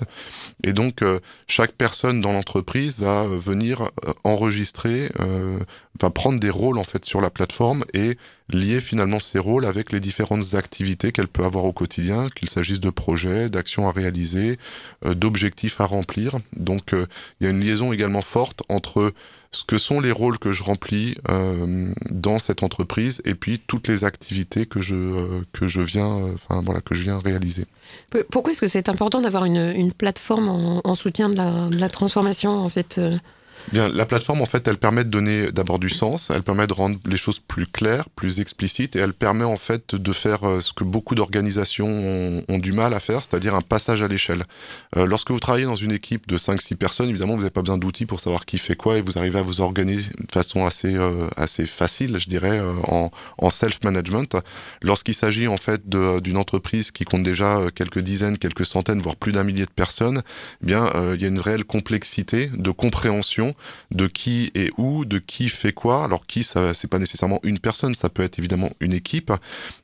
Et 0.63 0.73
donc, 0.73 1.01
euh, 1.01 1.19
chaque 1.47 1.73
personne 1.73 2.21
dans 2.21 2.33
l'entreprise 2.33 2.99
va 2.99 3.23
euh, 3.23 3.37
venir 3.37 3.81
euh, 3.81 4.13
enregistrer, 4.23 5.09
va 5.99 6.09
prendre 6.09 6.39
des 6.39 6.49
rôles 6.49 6.77
en 6.77 6.83
fait 6.83 7.05
sur 7.05 7.21
la 7.21 7.29
plateforme 7.29 7.85
et 7.93 8.17
lier 8.49 8.81
finalement 8.81 9.19
ces 9.19 9.39
rôles 9.39 9.65
avec 9.65 9.91
les 9.91 9.99
différentes 9.99 10.55
activités 10.55 11.11
qu'elle 11.11 11.27
peut 11.27 11.43
avoir 11.43 11.65
au 11.65 11.73
quotidien, 11.73 12.29
qu'il 12.35 12.49
s'agisse 12.49 12.79
de 12.79 12.89
projets, 12.89 13.49
d'actions 13.49 13.87
à 13.87 13.91
réaliser, 13.91 14.57
d'objectifs 15.05 15.79
à 15.81 15.85
remplir. 15.85 16.37
Donc, 16.55 16.93
il 16.93 17.43
y 17.43 17.47
a 17.47 17.49
une 17.51 17.59
liaison 17.59 17.93
également 17.93 18.21
forte 18.21 18.63
entre 18.69 19.13
ce 19.53 19.63
que 19.63 19.77
sont 19.77 20.01
les 20.01 20.11
rôles 20.11 20.39
que 20.39 20.51
je 20.51 20.63
remplis 20.63 21.15
euh, 21.29 21.93
dans 22.09 22.39
cette 22.39 22.63
entreprise 22.63 23.21
et 23.23 23.35
puis 23.35 23.59
toutes 23.59 23.87
les 23.87 24.03
activités 24.03 24.65
que 24.65 24.81
je, 24.81 24.95
euh, 24.95 25.41
que 25.53 25.67
je, 25.67 25.79
viens, 25.79 26.17
euh, 26.17 26.33
enfin, 26.33 26.61
voilà, 26.65 26.81
que 26.81 26.95
je 26.95 27.03
viens 27.03 27.19
réaliser. 27.19 27.65
Pourquoi 28.31 28.51
est-ce 28.51 28.61
que 28.61 28.67
c'est 28.67 28.89
important 28.89 29.21
d'avoir 29.21 29.45
une, 29.45 29.73
une, 29.75 29.93
plateforme 29.93 30.49
en, 30.49 30.81
en 30.83 30.95
soutien 30.95 31.29
de 31.29 31.37
la, 31.37 31.69
de 31.69 31.79
la, 31.79 31.89
transformation 31.89 32.51
en 32.51 32.69
fait 32.69 32.99
Bien, 33.71 33.89
la 33.89 34.05
plateforme, 34.05 34.41
en 34.41 34.45
fait, 34.45 34.67
elle 34.67 34.77
permet 34.77 35.03
de 35.03 35.09
donner 35.09 35.51
d'abord 35.51 35.79
du 35.79 35.89
sens, 35.89 36.29
elle 36.29 36.43
permet 36.43 36.67
de 36.67 36.73
rendre 36.73 36.99
les 37.05 37.17
choses 37.17 37.39
plus 37.39 37.65
claires, 37.65 38.09
plus 38.09 38.39
explicites, 38.39 38.95
et 38.95 38.99
elle 38.99 39.13
permet 39.13 39.45
en 39.45 39.57
fait 39.57 39.95
de 39.95 40.13
faire 40.13 40.47
euh, 40.47 40.59
ce 40.59 40.73
que 40.73 40.83
beaucoup 40.83 41.15
d'organisations 41.15 42.43
ont, 42.47 42.59
du 42.59 42.71
mal 42.71 42.93
à 42.93 42.99
faire, 42.99 43.21
c'est-à-dire 43.21 43.55
un 43.55 43.61
passage 43.61 44.01
à 44.01 44.07
l'échelle. 44.07 44.43
Euh, 44.95 45.05
lorsque 45.05 45.31
vous 45.31 45.39
travaillez 45.39 45.65
dans 45.65 45.75
une 45.75 45.91
équipe 45.91 46.27
de 46.27 46.37
5-6 46.37 46.75
personnes, 46.75 47.09
évidemment, 47.09 47.33
vous 47.33 47.39
n'avez 47.39 47.49
pas 47.49 47.61
besoin 47.61 47.77
d'outils 47.77 48.05
pour 48.05 48.19
savoir 48.19 48.45
qui 48.45 48.57
fait 48.57 48.75
quoi, 48.75 48.97
et 48.97 49.01
vous 49.01 49.17
arrivez 49.17 49.39
à 49.39 49.41
vous 49.41 49.61
organiser 49.61 50.09
de 50.19 50.31
façon 50.31 50.65
assez, 50.65 50.95
euh, 50.95 51.27
assez 51.35 51.65
facile, 51.65 52.19
je 52.19 52.27
dirais, 52.27 52.61
en, 52.87 53.11
en 53.37 53.49
self-management. 53.49 54.37
Lorsqu'il 54.81 55.13
s'agit 55.13 55.47
en 55.47 55.57
fait 55.57 55.89
d'une 55.89 56.37
entreprise 56.37 56.91
qui 56.91 57.05
compte 57.05 57.23
déjà 57.23 57.59
quelques 57.73 57.99
dizaines, 57.99 58.37
quelques 58.37 58.65
centaines, 58.65 59.01
voire 59.01 59.15
plus 59.15 59.31
d'un 59.31 59.43
millier 59.43 59.65
de 59.65 59.71
personnes, 59.71 60.21
eh 60.61 60.65
bien, 60.65 60.91
il 61.13 61.21
y 61.21 61.25
a 61.25 61.27
une 61.27 61.39
réelle 61.39 61.65
complexité 61.65 62.49
de 62.53 62.71
compréhension 62.71 63.52
de 63.91 64.07
qui 64.07 64.51
est 64.55 64.71
où, 64.77 65.05
de 65.05 65.19
qui 65.19 65.49
fait 65.49 65.73
quoi. 65.73 66.03
Alors 66.03 66.25
qui, 66.25 66.43
ça 66.43 66.73
c'est 66.73 66.87
pas 66.87 66.99
nécessairement 66.99 67.39
une 67.43 67.59
personne, 67.59 67.95
ça 67.95 68.09
peut 68.09 68.23
être 68.23 68.39
évidemment 68.39 68.71
une 68.79 68.93
équipe. 68.93 69.31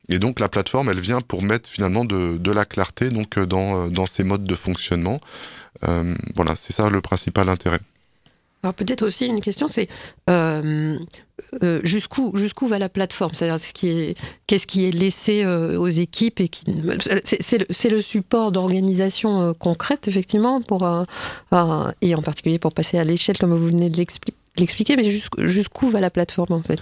Et 0.08 0.18
donc 0.18 0.40
la 0.40 0.48
plateforme, 0.48 0.90
elle 0.90 1.00
vient 1.00 1.20
pour 1.20 1.42
mettre 1.42 1.68
finalement 1.68 2.04
de, 2.04 2.50
la 2.50 2.64
clarté 2.64 3.10
donc 3.10 3.38
dans, 3.38 3.88
dans 3.88 4.06
ces 4.06 4.24
modes 4.24 4.44
de 4.44 4.54
fonctionnement. 4.54 5.20
Euh, 5.88 6.14
voilà, 6.34 6.56
c'est 6.56 6.72
ça 6.72 6.88
le 6.88 7.00
principal 7.00 7.48
intérêt. 7.48 7.80
Alors 8.62 8.74
peut-être 8.74 9.02
aussi 9.02 9.26
une 9.26 9.40
question, 9.40 9.68
c'est 9.68 9.88
euh, 10.28 10.98
euh, 11.62 11.80
jusqu'où 11.82 12.36
jusqu'où 12.36 12.66
va 12.66 12.78
la 12.78 12.90
plateforme? 12.90 13.32
C'est-à-dire 13.32 13.58
ce 13.58 13.72
qui 13.72 13.88
est 13.88 14.18
qu'est-ce 14.46 14.66
qui 14.66 14.84
est 14.86 14.90
laissé 14.90 15.44
euh, 15.44 15.78
aux 15.78 15.88
équipes 15.88 16.40
et 16.40 16.48
qui 16.48 16.64
c'est 17.24 17.58
le, 17.58 17.96
le, 17.96 18.00
support 18.02 18.52
d'organisation 18.52 19.54
concrète 19.54 20.08
effectivement 20.08 20.60
pour 20.60 20.86
et 22.02 22.14
en 22.14 22.22
particulier 22.22 22.58
pour 22.58 22.74
passer 22.74 22.98
à 22.98 23.04
l'échelle 23.04 23.38
comme 23.38 23.54
vous 23.54 23.68
venez 23.68 23.88
de 23.88 23.96
l'expliquer, 23.96 24.96
mais 24.96 25.10
jusqu'où 25.38 25.88
va 25.88 26.00
la 26.00 26.10
plateforme 26.10 26.52
en 26.52 26.62
fait? 26.62 26.80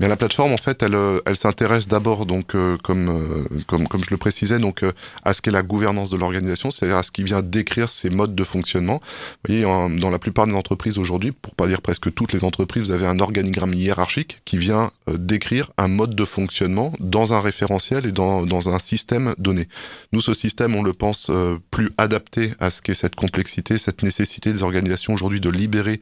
Mais 0.00 0.06
la 0.06 0.16
plateforme, 0.16 0.52
en 0.52 0.58
fait, 0.58 0.82
elle, 0.84 0.94
euh, 0.94 1.20
elle 1.26 1.36
s'intéresse 1.36 1.88
d'abord, 1.88 2.24
donc, 2.24 2.54
euh, 2.54 2.76
comme, 2.84 3.08
euh, 3.08 3.58
comme, 3.66 3.88
comme 3.88 4.04
je 4.04 4.10
le 4.10 4.16
précisais, 4.16 4.60
donc, 4.60 4.84
à 5.24 5.32
ce 5.32 5.42
qu'est 5.42 5.50
la 5.50 5.62
gouvernance 5.62 6.10
de 6.10 6.16
l'organisation, 6.16 6.70
c'est-à-dire 6.70 6.96
à 6.96 7.02
ce 7.02 7.10
qui 7.10 7.24
vient 7.24 7.42
décrire 7.42 7.90
ses 7.90 8.08
modes 8.08 8.36
de 8.36 8.44
fonctionnement. 8.44 9.00
Vous 9.44 9.54
voyez, 9.54 9.62
dans 9.98 10.10
la 10.10 10.18
plupart 10.20 10.46
des 10.46 10.54
entreprises 10.54 10.98
aujourd'hui, 10.98 11.32
pour 11.32 11.54
pas 11.56 11.66
dire 11.66 11.80
presque 11.80 12.14
toutes 12.14 12.32
les 12.32 12.44
entreprises, 12.44 12.84
vous 12.84 12.90
avez 12.92 13.06
un 13.06 13.18
organigramme 13.18 13.74
hiérarchique 13.74 14.38
qui 14.44 14.56
vient 14.56 14.92
décrire 15.08 15.70
un 15.78 15.88
mode 15.88 16.14
de 16.14 16.24
fonctionnement 16.24 16.92
dans 17.00 17.32
un 17.32 17.40
référentiel 17.40 18.06
et 18.06 18.12
dans, 18.12 18.46
dans 18.46 18.68
un 18.68 18.78
système 18.78 19.34
donné. 19.38 19.68
Nous, 20.12 20.20
ce 20.20 20.34
système, 20.34 20.76
on 20.76 20.82
le 20.82 20.92
pense 20.92 21.30
plus 21.70 21.90
adapté 21.98 22.52
à 22.60 22.70
ce 22.70 22.82
qu'est 22.82 22.94
cette 22.94 23.16
complexité, 23.16 23.78
cette 23.78 24.02
nécessité 24.02 24.52
des 24.52 24.62
organisations 24.62 25.14
aujourd'hui 25.14 25.40
de 25.40 25.50
libérer 25.50 26.00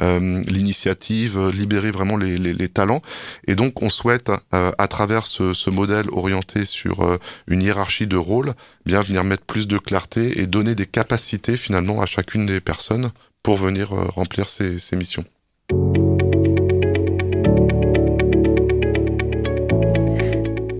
l'initiative, 0.00 1.48
libérer 1.48 1.90
vraiment 1.90 2.16
les, 2.16 2.38
les, 2.38 2.52
les 2.52 2.68
talents 2.68 3.02
et 3.46 3.54
donc, 3.54 3.82
on 3.82 3.90
souhaite, 3.90 4.30
euh, 4.54 4.72
à 4.78 4.88
travers 4.88 5.26
ce, 5.26 5.70
modèle 5.70 6.06
orienté 6.10 6.64
sur 6.64 7.02
euh, 7.02 7.18
une 7.46 7.62
hiérarchie 7.62 8.06
de 8.06 8.16
rôles, 8.16 8.54
bien 8.86 9.02
venir 9.02 9.24
mettre 9.24 9.44
plus 9.44 9.68
de 9.68 9.78
clarté 9.78 10.40
et 10.40 10.46
donner 10.46 10.74
des 10.74 10.86
capacités 10.86 11.56
finalement 11.56 12.00
à 12.00 12.06
chacune 12.06 12.46
des 12.46 12.60
personnes 12.60 13.10
pour 13.42 13.56
venir 13.56 13.92
euh, 13.92 14.04
remplir 14.06 14.48
ces 14.48 14.96
missions. 14.96 15.24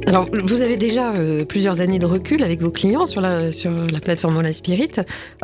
Alors, 0.08 0.26
vous 0.32 0.62
avez 0.62 0.78
déjà 0.78 1.12
euh, 1.12 1.44
plusieurs 1.44 1.82
années 1.82 1.98
de 1.98 2.06
recul 2.06 2.42
avec 2.42 2.62
vos 2.62 2.70
clients 2.70 3.04
sur 3.04 3.20
la, 3.20 3.50
plateforme 4.02 4.32
Mola 4.32 4.54
Spirit. 4.54 4.92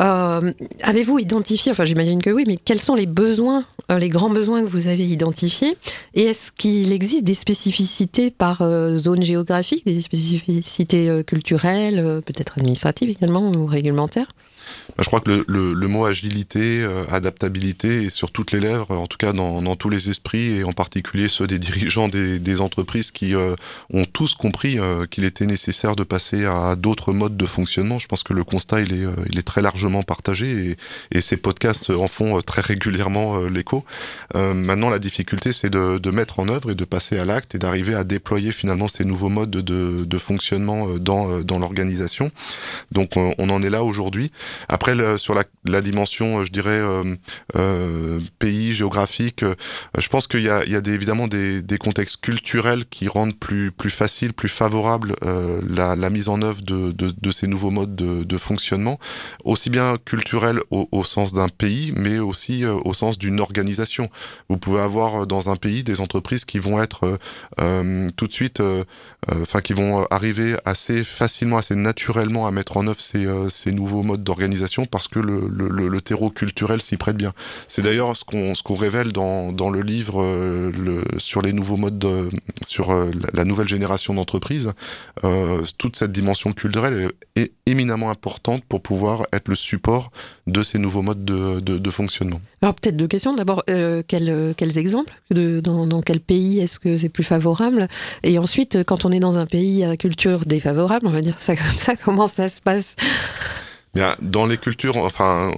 Euh, 0.01 0.53
avez-vous 0.83 1.19
identifié, 1.19 1.71
enfin 1.71 1.85
j'imagine 1.85 2.23
que 2.23 2.31
oui, 2.31 2.45
mais 2.47 2.57
quels 2.57 2.81
sont 2.81 2.95
les 2.95 3.05
besoins, 3.05 3.65
euh, 3.93 3.99
les 3.99 4.09
grands 4.09 4.31
besoins 4.31 4.63
que 4.63 4.67
vous 4.67 4.87
avez 4.87 5.05
identifiés? 5.05 5.77
Et 6.15 6.23
est-ce 6.23 6.51
qu'il 6.51 6.95
existe 6.95 7.25
des 7.25 7.35
spécificités 7.35 8.31
par 8.31 8.67
zone 8.95 9.23
géographique, 9.23 9.85
des 9.85 10.01
spécificités 10.01 11.23
culturelles, 11.27 12.23
peut-être 12.25 12.55
administratives 12.57 13.11
également 13.11 13.53
ou 13.53 13.67
réglementaires? 13.67 14.29
Bah, 14.97 15.03
je 15.03 15.07
crois 15.07 15.21
que 15.21 15.45
le, 15.49 15.75
le, 15.75 15.89
mot 15.89 16.05
agilité, 16.05 16.83
euh, 16.83 17.05
adaptabilité 17.11 18.05
est 18.05 18.11
sur 18.11 18.31
toutes 18.31 18.53
les 18.53 18.61
lèvres, 18.61 18.93
en 18.93 19.07
tout 19.07 19.17
cas 19.17 19.33
dans, 19.33 19.61
dans, 19.63 19.77
tous 19.77 19.89
les 19.89 20.09
esprits, 20.09 20.57
et 20.57 20.65
en 20.65 20.73
particulier 20.73 21.29
ceux 21.29 21.47
des 21.47 21.59
dirigeants 21.59 22.09
des, 22.09 22.39
des 22.39 22.61
entreprises 22.61 23.11
qui 23.11 23.35
euh, 23.35 23.57
ont 23.93 24.05
tous 24.05 24.35
compris 24.35 24.79
euh, 24.79 25.07
qu'il 25.07 25.25
était 25.25 25.47
nécessaire 25.47 25.97
de 25.97 26.05
passer 26.05 26.45
à 26.45 26.77
d'autres 26.77 27.13
modes 27.13 27.37
de 27.37 27.47
fonctionnement. 27.47 27.99
Je 27.99 28.07
pense 28.07 28.23
que 28.23 28.33
le 28.33 28.45
constat, 28.45 28.83
il 28.83 28.93
est, 28.93 29.07
il 29.31 29.39
est 29.39 29.43
très 29.43 29.63
largement 29.63 30.03
partagé, 30.03 30.77
et, 31.13 31.19
et 31.19 31.21
ces 31.21 31.37
podcasts 31.37 31.91
en 31.91 32.09
font 32.09 32.41
très 32.43 32.61
régulièrement 32.63 33.45
l'écho. 33.45 33.85
maintenant, 34.35 34.91
la 34.91 34.99
difficulté, 34.99 35.53
c'est 35.53 35.71
de, 35.71 35.99
de, 35.99 36.11
mettre 36.11 36.39
en 36.41 36.49
œuvre 36.49 36.71
et 36.71 36.75
de 36.75 36.85
passer 36.85 37.19
à 37.19 37.25
l'acte 37.25 37.55
et 37.55 37.59
d'arriver 37.59 37.95
à 37.95 38.05
déployer 38.05 38.53
finalement 38.53 38.89
ces 38.89 39.05
nouveaux 39.05 39.29
modes 39.29 39.51
de, 39.51 40.05
de 40.05 40.19
fonctionnement 40.19 40.89
dans, 40.99 41.41
dans 41.41 41.59
l'organisation. 41.59 42.31
Donc, 42.93 43.17
on, 43.17 43.35
on 43.39 43.51
en 43.51 43.63
est 43.63 43.71
là 43.71 43.83
aujourd'hui. 43.83 44.31
Après, 44.69 44.95
sur 45.19 45.35
la, 45.35 45.83
dimension, 45.83 46.41
euh, 46.41 46.45
je 46.45 46.53
dirais, 46.53 46.71
euh, 46.71 47.17
euh, 47.57 48.21
pays, 48.39 48.73
géographique, 48.75 49.45
je 49.97 50.09
pense 50.09 50.27
qu'il 50.27 50.43
y 50.43 50.49
a, 50.49 50.63
évidemment 50.65 51.29
des, 51.29 51.63
contextes 51.79 52.21
culturels 52.21 52.85
qui 52.87 53.09
rendent 53.09 53.37
plus, 53.37 53.73
facile, 53.89 54.33
plus 54.33 54.49
favorable 54.49 55.17
la, 55.23 56.11
mise 56.11 56.29
en 56.29 56.41
œuvre 56.43 56.63
de, 56.63 57.31
ces 57.31 57.47
nouveaux 57.47 57.71
modes 57.71 57.95
de, 57.95 58.39
fonctionnement, 58.39 58.99
aussi 59.45 59.71
bien 59.71 59.97
culturel 60.05 60.61
au, 60.71 61.05
sens 61.05 61.33
d'un 61.33 61.49
pays, 61.49 61.93
mais 61.97 62.19
aussi 62.19 62.65
au 62.65 62.95
sens 62.95 63.19
d'une 63.19 63.41
organisation. 63.41 64.09
Vous 64.49 64.57
pouvez 64.57 64.81
avoir 64.81 65.27
dans 65.27 65.51
un 65.51 65.57
pays 65.57 65.85
des 65.85 66.01
entreprises 66.01 66.45
qui 66.45 66.59
vont 66.59 66.83
être 66.83 67.19
tout 68.17 68.27
de 68.27 68.33
suite, 68.33 68.63
enfin, 69.31 69.61
qui 69.61 69.73
vont 69.73 70.07
arriver 70.11 70.57
assez 70.65 71.05
facilement, 71.05 71.59
assez 71.59 71.75
naturellement 71.75 72.47
à 72.47 72.51
mettre 72.51 72.77
en 72.77 72.87
œuvre 72.87 73.01
ces 73.01 73.73
nouveaux 73.73 74.03
modes 74.03 74.23
d'organisation 74.23 74.44
parce 74.91 75.09
que 75.09 75.19
le, 75.19 75.49
le, 75.49 76.01
terreau 76.01 76.31
culturel 76.31 76.81
s'y 76.81 76.97
prête 76.97 77.17
bien. 77.17 77.33
C'est 77.69 77.83
d'ailleurs 77.83 78.17
ce 78.17 78.25
qu'on 78.25 78.53
qu'on 78.65 78.75
révèle 78.75 79.13
dans, 79.13 79.53
dans 79.53 79.71
le 79.71 79.83
livre 79.83 80.23
euh, 80.23 80.73
sur 81.19 81.43
les 81.43 81.53
nouveaux 81.53 81.77
modes, 81.77 81.99
de, 81.99 82.31
sur 82.63 82.91
euh, 82.91 83.11
la 83.33 83.45
nouvelle 83.45 83.69
génération 83.69 84.15
d'entreprises. 84.15 84.73
Euh, 85.25 85.63
toute 85.79 85.97
cette 85.97 86.13
dimension 86.13 86.53
culturelle 86.53 87.13
est, 87.37 87.53
éminemment 87.67 88.11
importante 88.11 88.63
pour 88.69 88.83
pouvoir 88.83 89.23
être 89.33 89.49
le 89.49 89.55
support 89.55 90.11
de 90.47 90.63
ces 90.63 90.79
nouveaux 90.79 91.01
modes 91.01 91.25
de, 91.25 91.61
de, 91.61 91.91
fonctionnement. 91.91 92.39
Alors 92.61 92.75
peut-être 92.75 92.97
deux 92.97 93.09
questions. 93.09 93.33
D'abord, 93.33 93.65
quels, 93.67 94.79
exemples 94.79 95.15
dans, 95.31 95.87
dans 95.87 96.03
quel 96.03 96.21
pays 96.21 96.61
est-ce 96.61 96.79
que 96.79 96.99
c'est 96.99 97.09
plus 97.09 97.25
favorable? 97.25 97.89
Et 98.23 98.39
ensuite, 98.39 98.85
quand 98.85 99.07
on 99.07 99.13
est 99.13 99.19
dans 99.19 99.39
un 99.39 99.47
pays 99.47 99.83
à 99.83 99.97
culture 99.97 100.45
défavorable, 100.45 101.07
on 101.07 101.11
va 101.11 101.23
dire 101.23 101.37
ça 101.41 101.57
comme 101.57 101.67
ça, 101.67 101.97
comment 102.05 102.27
ça 102.27 102.51
se 102.51 102.61
passe? 102.61 102.97
Dans 104.23 104.47
les 104.47 104.59
cultures, 104.59 104.97
enfin, 104.97 105.53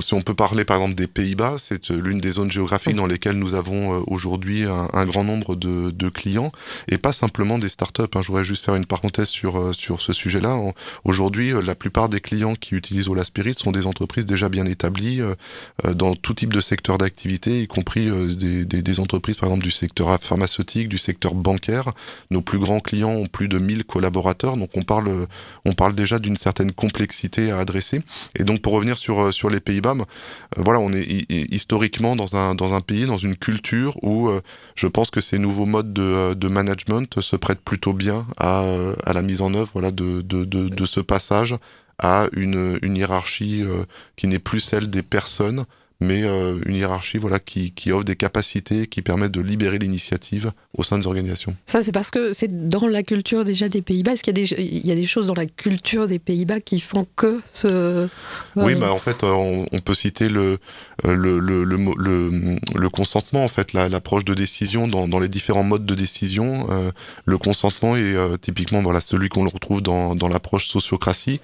si 0.00 0.12
on 0.12 0.20
peut 0.20 0.34
parler 0.34 0.66
par 0.66 0.76
exemple 0.76 0.94
des 0.94 1.06
Pays-Bas, 1.06 1.56
c'est 1.58 1.88
l'une 1.88 2.20
des 2.20 2.32
zones 2.32 2.50
géographiques 2.50 2.94
dans 2.94 3.06
lesquelles 3.06 3.38
nous 3.38 3.54
avons 3.54 3.94
euh, 3.94 4.02
aujourd'hui 4.06 4.64
un, 4.64 5.06
grand 5.06 5.24
nombre 5.24 5.56
de, 5.56 5.90
de, 5.90 6.08
clients 6.10 6.52
et 6.88 6.98
pas 6.98 7.12
simplement 7.12 7.58
des 7.58 7.70
startups. 7.70 8.02
Hein. 8.14 8.20
Je 8.20 8.28
voudrais 8.28 8.44
juste 8.44 8.66
faire 8.66 8.74
une 8.74 8.84
parenthèse 8.84 9.28
sur 9.28 9.58
euh, 9.58 9.72
sur 9.72 10.02
ce 10.02 10.12
sujet-là. 10.12 10.58
Aujourd'hui, 11.04 11.54
euh, 11.54 11.62
la 11.62 11.74
plupart 11.74 12.10
des 12.10 12.20
clients 12.20 12.54
qui 12.54 12.74
utilisent 12.74 13.08
Ola 13.08 13.24
Spirit 13.24 13.54
sont 13.54 13.72
des 13.72 13.86
entreprises 13.86 14.26
déjà 14.26 14.50
bien 14.50 14.66
établies 14.66 15.22
dans 15.94 16.14
tout 16.14 16.34
type 16.34 16.52
de 16.52 16.60
secteur 16.60 16.98
d'activité, 16.98 17.62
y 17.62 17.66
compris 17.66 18.10
des, 18.36 18.64
des, 18.64 18.82
des, 18.82 19.00
entreprises 19.00 19.38
par 19.38 19.48
exemple 19.48 19.64
du 19.64 19.70
secteur 19.70 20.18
pharmaceutique, 20.20 20.88
du 20.88 20.98
secteur 20.98 21.34
bancaire. 21.34 21.92
Nos 22.30 22.42
plus 22.42 22.58
grands 22.58 22.80
clients 22.80 23.10
ont 23.10 23.26
plus 23.26 23.48
de 23.48 23.58
1000 23.58 23.84
collaborateurs, 23.84 24.56
donc 24.56 24.70
on 24.74 24.82
parle 24.82 25.26
on 25.64 25.72
parle 25.72 25.94
déjà 25.94 26.18
d'une 26.18 26.36
certaine 26.36 26.72
complexité 26.72 27.50
à 27.50 27.58
adresser 27.58 27.77
et 28.34 28.44
donc 28.44 28.60
pour 28.60 28.72
revenir 28.72 28.98
sur, 28.98 29.20
euh, 29.20 29.32
sur 29.32 29.50
les 29.50 29.60
Pays-Bas, 29.60 29.94
euh, 29.98 30.04
voilà, 30.56 30.80
on 30.80 30.92
est 30.92 31.06
historiquement 31.30 32.16
dans 32.16 32.36
un, 32.36 32.54
dans 32.54 32.74
un 32.74 32.80
pays, 32.80 33.06
dans 33.06 33.16
une 33.16 33.36
culture 33.36 33.98
où 34.02 34.28
euh, 34.28 34.40
je 34.74 34.86
pense 34.86 35.10
que 35.10 35.20
ces 35.20 35.38
nouveaux 35.38 35.66
modes 35.66 35.92
de, 35.92 36.34
de 36.34 36.48
management 36.48 37.20
se 37.20 37.36
prêtent 37.36 37.60
plutôt 37.60 37.92
bien 37.92 38.26
à, 38.36 38.64
à 39.04 39.12
la 39.12 39.22
mise 39.22 39.42
en 39.42 39.54
œuvre 39.54 39.70
voilà, 39.72 39.90
de, 39.90 40.22
de, 40.22 40.44
de, 40.44 40.68
de 40.68 40.84
ce 40.84 41.00
passage 41.00 41.56
à 41.98 42.26
une, 42.32 42.78
une 42.82 42.96
hiérarchie 42.96 43.64
qui 44.14 44.28
n'est 44.28 44.38
plus 44.38 44.60
celle 44.60 44.88
des 44.88 45.02
personnes, 45.02 45.64
mais 46.00 46.22
euh, 46.22 46.58
une 46.66 46.76
hiérarchie 46.76 47.18
voilà, 47.18 47.40
qui, 47.40 47.72
qui, 47.72 47.90
offre 47.90 48.04
des 48.04 48.14
capacités 48.14 48.86
qui 48.86 49.02
permettent 49.02 49.32
de 49.32 49.40
libérer 49.40 49.78
l'initiative 49.78 50.52
au 50.76 50.84
sein 50.84 50.98
des 50.98 51.08
organisations. 51.08 51.56
Ça, 51.66 51.82
c'est 51.82 51.90
parce 51.90 52.12
que 52.12 52.32
c'est 52.32 52.68
dans 52.68 52.86
la 52.86 53.02
culture 53.02 53.44
déjà 53.44 53.68
des 53.68 53.82
Pays-Bas. 53.82 54.12
Est-ce 54.12 54.22
qu'il 54.22 54.38
y, 54.38 54.40
a 54.40 54.46
des, 54.46 54.62
il 54.62 54.86
y 54.86 54.92
a 54.92 54.94
des 54.94 55.06
choses 55.06 55.26
dans 55.26 55.34
la 55.34 55.46
culture 55.46 56.06
des 56.06 56.20
Pays-Bas 56.20 56.60
qui 56.60 56.78
font 56.78 57.06
que 57.16 57.40
ce... 57.52 58.06
Oui, 58.54 58.76
bah, 58.76 58.92
en 58.92 58.98
fait, 58.98 59.24
on, 59.24 59.66
on 59.72 59.80
peut 59.80 59.94
citer 59.94 60.28
le, 60.28 60.58
le, 61.04 61.40
le, 61.40 61.64
le, 61.64 62.58
le, 62.74 62.88
consentement, 62.90 63.42
en 63.42 63.48
fait, 63.48 63.72
l'approche 63.72 64.24
de 64.24 64.34
décision 64.34 64.86
dans, 64.86 65.08
dans, 65.08 65.18
les 65.18 65.28
différents 65.28 65.64
modes 65.64 65.84
de 65.84 65.94
décision. 65.96 66.68
Euh, 66.70 66.92
le 67.24 67.38
consentement 67.38 67.96
est 67.96 68.02
euh, 68.02 68.36
typiquement 68.36 68.82
voilà, 68.82 69.00
celui 69.00 69.28
qu'on 69.28 69.48
retrouve 69.48 69.82
dans, 69.82 70.14
dans 70.14 70.28
l'approche 70.28 70.68
sociocratie, 70.68 71.40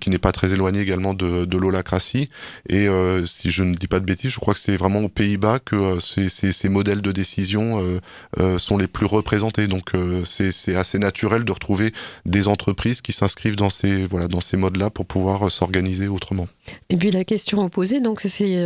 qui 0.00 0.10
n'est 0.10 0.18
pas 0.18 0.32
très 0.32 0.52
éloigné 0.52 0.80
également 0.80 1.14
de, 1.14 1.44
de 1.44 1.56
l'holacratie. 1.56 2.28
Et 2.68 2.88
si 3.24 3.50
je 3.50 3.62
ne 3.62 3.76
dis 3.80 3.88
pas 3.88 3.98
de 3.98 4.04
bêtises, 4.04 4.30
je 4.30 4.38
crois 4.38 4.54
que 4.54 4.60
c'est 4.60 4.76
vraiment 4.76 5.00
aux 5.00 5.08
Pays-Bas 5.08 5.58
que 5.58 5.74
euh, 5.74 6.00
ces, 6.00 6.28
ces, 6.28 6.52
ces, 6.52 6.68
modèles 6.68 7.00
de 7.00 7.12
décision 7.12 7.82
euh, 7.82 7.98
euh, 8.38 8.58
sont 8.58 8.76
les 8.76 8.86
plus 8.86 9.06
représentés. 9.06 9.66
Donc 9.66 9.92
c'est 10.24 10.76
assez 10.76 10.98
naturel 10.98 11.44
de 11.44 11.52
retrouver 11.52 11.92
des 12.26 12.46
entreprises 12.46 13.00
qui 13.00 13.12
s'inscrivent 13.12 13.56
dans 13.56 13.70
ces 13.70 14.04
voilà 14.04 14.28
dans 14.28 14.40
ces 14.40 14.56
modes-là 14.56 14.90
pour 14.90 15.06
pouvoir 15.06 15.50
s'organiser 15.50 16.08
autrement. 16.08 16.46
Et 16.90 16.96
puis 16.96 17.10
la 17.10 17.24
question 17.24 17.64
opposée, 17.64 18.00
donc 18.00 18.20
c'est 18.20 18.62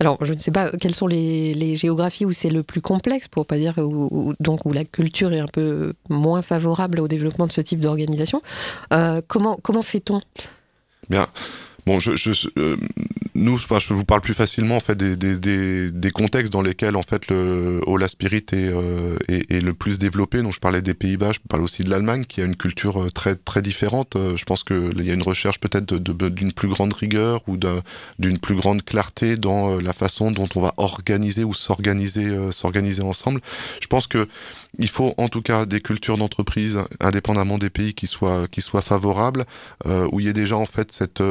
alors 0.00 0.18
je 0.24 0.34
ne 0.34 0.38
sais 0.38 0.50
pas 0.50 0.70
quelles 0.80 0.94
sont 0.94 1.06
les, 1.06 1.54
les 1.54 1.76
géographies 1.76 2.26
où 2.26 2.32
c'est 2.32 2.50
le 2.50 2.62
plus 2.62 2.82
complexe, 2.82 3.26
pour 3.28 3.46
pas 3.46 3.56
dire 3.56 3.74
où, 3.78 4.34
donc 4.40 4.66
où 4.66 4.72
la 4.72 4.84
culture 4.84 5.32
est 5.32 5.40
un 5.40 5.48
peu 5.48 5.94
moins 6.10 6.42
favorable 6.42 7.00
au 7.00 7.08
développement 7.08 7.46
de 7.46 7.52
ce 7.52 7.60
type 7.60 7.80
d'organisation. 7.80 8.42
comment 9.26 9.58
comment 9.62 9.82
fait-on? 9.82 10.20
Bien. 11.08 11.26
Bon, 11.88 11.98
je, 11.98 12.16
je 12.16 12.48
euh, 12.58 12.76
nous, 13.34 13.54
enfin, 13.54 13.78
je 13.78 13.94
vous 13.94 14.04
parle 14.04 14.20
plus 14.20 14.34
facilement 14.34 14.76
en 14.76 14.80
fait 14.80 14.94
des, 14.94 15.16
des, 15.16 15.38
des, 15.38 15.90
des, 15.90 16.10
contextes 16.10 16.52
dans 16.52 16.60
lesquels 16.60 16.96
en 16.96 17.02
fait 17.02 17.28
le 17.28 17.80
Ola 17.86 18.06
Spirit 18.08 18.44
est, 18.52 18.68
euh, 18.68 19.16
est, 19.28 19.50
est, 19.50 19.60
le 19.60 19.72
plus 19.72 19.98
développé. 19.98 20.42
Donc, 20.42 20.52
je 20.52 20.60
parlais 20.60 20.82
des 20.82 20.92
Pays-Bas, 20.92 21.32
je 21.32 21.38
parle 21.48 21.62
aussi 21.62 21.84
de 21.84 21.88
l'Allemagne, 21.88 22.26
qui 22.26 22.42
a 22.42 22.44
une 22.44 22.56
culture 22.56 23.02
euh, 23.02 23.08
très 23.08 23.36
très 23.36 23.62
différente. 23.62 24.16
Euh, 24.16 24.36
je 24.36 24.44
pense 24.44 24.64
qu'il 24.64 25.02
y 25.02 25.10
a 25.10 25.14
une 25.14 25.22
recherche 25.22 25.60
peut-être 25.60 25.94
d'une 25.94 26.52
plus 26.52 26.68
grande 26.68 26.92
rigueur 26.92 27.42
ou 27.46 27.56
d'une 28.18 28.38
plus 28.38 28.54
grande 28.54 28.84
clarté 28.84 29.36
dans 29.36 29.78
la 29.78 29.94
façon 29.94 30.30
dont 30.30 30.48
on 30.56 30.60
va 30.60 30.74
organiser 30.76 31.42
ou 31.44 31.54
s'organiser 31.54 32.36
s'organiser 32.52 33.02
ensemble. 33.02 33.40
Je 33.80 33.86
pense 33.86 34.06
que 34.06 34.28
il 34.78 34.88
faut 34.88 35.14
en 35.16 35.28
tout 35.28 35.42
cas 35.42 35.64
des 35.64 35.80
cultures 35.80 36.18
d'entreprise, 36.18 36.78
indépendamment 37.00 37.58
des 37.58 37.70
pays, 37.70 37.94
qui 37.94 38.06
soient 38.06 38.46
qui 38.48 38.60
soient 38.60 38.82
favorables, 38.82 39.44
euh, 39.86 40.06
où 40.12 40.20
il 40.20 40.26
y 40.26 40.28
ait 40.28 40.34
déjà 40.34 40.56
en 40.56 40.66
fait 40.66 40.92
cette 40.92 41.22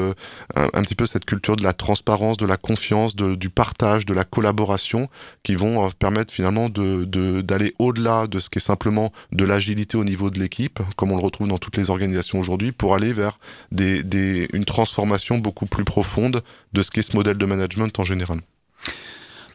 un, 0.56 0.82
petit 0.84 0.96
peu 0.96 1.06
cette 1.06 1.26
culture 1.26 1.56
de 1.56 1.64
la 1.64 1.74
transparence, 1.74 2.38
de 2.38 2.46
la 2.46 2.58
confiance, 2.58 3.16
de, 3.16 3.36
du 3.36 3.50
partage, 3.50 4.06
de 4.06 4.14
la 4.14 4.24
collaboration, 4.24 5.10
qui 5.44 5.56
vont 5.56 5.86
euh, 5.86 5.90
permettre 5.98 6.34
finalement 6.34 6.70
de 6.70 7.06
d'aller 7.42 7.74
au-delà 7.80 8.28
de 8.28 8.40
ce 8.40 8.50
qui 8.50 8.60
est 8.60 8.62
simplement 8.62 9.12
de 9.32 9.46
l'agilité 9.46 9.98
au 9.98 10.04
niveau 10.04 10.30
de 10.30 10.40
l'équipe, 10.40 10.80
comme 10.96 11.12
on 11.12 11.18
le 11.18 11.24
retrouve 11.24 11.48
dans 11.48 11.58
toutes 11.58 11.78
les 11.78 11.90
organisations 11.90 12.40
aujourd'hui, 12.40 12.72
pour 12.72 12.96
aller 12.96 13.14
vers 13.14 13.40
des, 13.72 14.04
des, 14.04 14.48
une 14.54 14.66
transformation 14.66 15.38
beaucoup 15.38 15.66
plus 15.66 15.86
profonde 15.86 16.42
de 16.74 16.82
ce 16.82 16.92
qu'est 16.92 17.02
ce 17.02 17.16
modèle 17.16 17.38
de 17.38 17.46
management 17.46 17.98
en 18.00 18.04
général. 18.04 18.40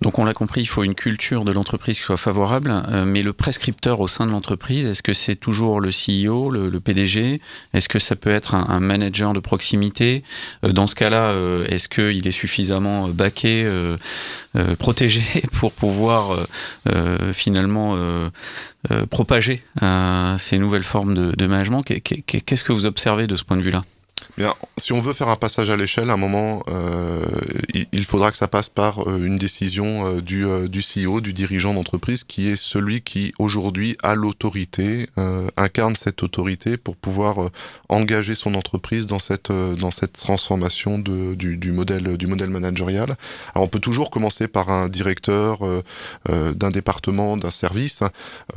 Donc 0.02 0.18
on 0.18 0.24
l'a 0.24 0.34
compris, 0.34 0.62
il 0.62 0.66
faut 0.66 0.82
une 0.82 0.96
culture 0.96 1.44
de 1.44 1.52
l'entreprise 1.52 1.98
qui 1.98 2.02
soit 2.04 2.16
favorable, 2.16 2.82
euh, 2.88 3.04
mais 3.04 3.22
le 3.22 3.32
prescripteur 3.32 4.00
au 4.00 4.08
sein 4.08 4.26
de 4.26 4.32
l'entreprise, 4.32 4.84
est-ce 4.84 5.02
que 5.02 5.12
c'est 5.12 5.36
toujours 5.36 5.80
le 5.80 5.90
CEO, 5.90 6.50
le, 6.50 6.80
PDG 6.80 7.40
Est-ce 7.72 7.88
que 7.88 8.00
ça 8.00 8.16
peut 8.16 8.30
être 8.30 8.56
un, 8.56 8.80
manager 8.80 9.32
de 9.32 9.38
proximité? 9.38 10.24
Euh, 10.64 10.72
Dans 10.72 10.88
ce 10.88 10.96
cas-là, 10.96 11.30
euh, 11.30 11.66
est-ce 11.68 11.88
qu'il 11.88 12.26
est 12.26 12.32
suffisamment 12.32 13.08
baqué, 13.08 13.70
protégé 14.78 15.22
pour 15.52 15.70
pouvoir 15.72 16.36
finalement 17.32 17.96
propager 19.10 19.62
ces 20.38 20.58
nouvelles 20.58 20.82
formes 20.82 21.14
de, 21.14 21.32
de 21.36 21.46
management? 21.46 21.82
Qu'est-ce 21.82 22.64
que 22.64 22.72
vous 22.72 22.86
observez 22.86 23.28
de 23.28 23.36
ce 23.36 23.44
point 23.44 23.56
de 23.56 23.62
vue-là? 23.62 23.84
Bien, 24.38 24.54
si 24.78 24.94
on 24.94 25.00
veut 25.00 25.12
faire 25.12 25.28
un 25.28 25.36
passage 25.36 25.68
à 25.68 25.76
l'échelle, 25.76 26.08
à 26.08 26.14
un 26.14 26.16
moment, 26.16 26.62
euh, 26.68 27.20
il, 27.92 28.04
faudra 28.06 28.30
que 28.30 28.38
ça 28.38 28.48
passe 28.48 28.70
par 28.70 29.06
euh, 29.06 29.18
une 29.22 29.36
décision 29.36 30.06
euh, 30.06 30.20
du, 30.22 30.46
euh, 30.46 30.68
du 30.68 30.80
CEO, 30.80 31.20
du 31.20 31.34
dirigeant 31.34 31.74
d'entreprise, 31.74 32.24
qui 32.24 32.48
est 32.48 32.56
celui 32.56 33.02
qui 33.02 33.34
aujourd'hui 33.38 33.96
a 34.02 34.14
l'autorité, 34.14 35.08
incarne 35.56 35.96
cette 35.96 36.22
autorité 36.22 36.76
pour 36.76 36.96
pouvoir 36.96 37.50
engager 37.88 38.34
son 38.34 38.54
entreprise 38.54 39.06
dans 39.06 39.18
cette 39.18 39.52
dans 39.52 39.90
cette 39.90 40.14
transformation 40.14 40.98
de, 40.98 41.34
du, 41.34 41.56
du 41.56 41.72
modèle 41.72 42.16
du 42.16 42.26
modèle 42.26 42.50
managérial. 42.50 43.16
Alors 43.54 43.66
on 43.66 43.68
peut 43.68 43.80
toujours 43.80 44.10
commencer 44.10 44.48
par 44.48 44.70
un 44.70 44.88
directeur 44.88 45.60
d'un 46.28 46.70
département, 46.70 47.36
d'un 47.36 47.50
service. 47.50 48.02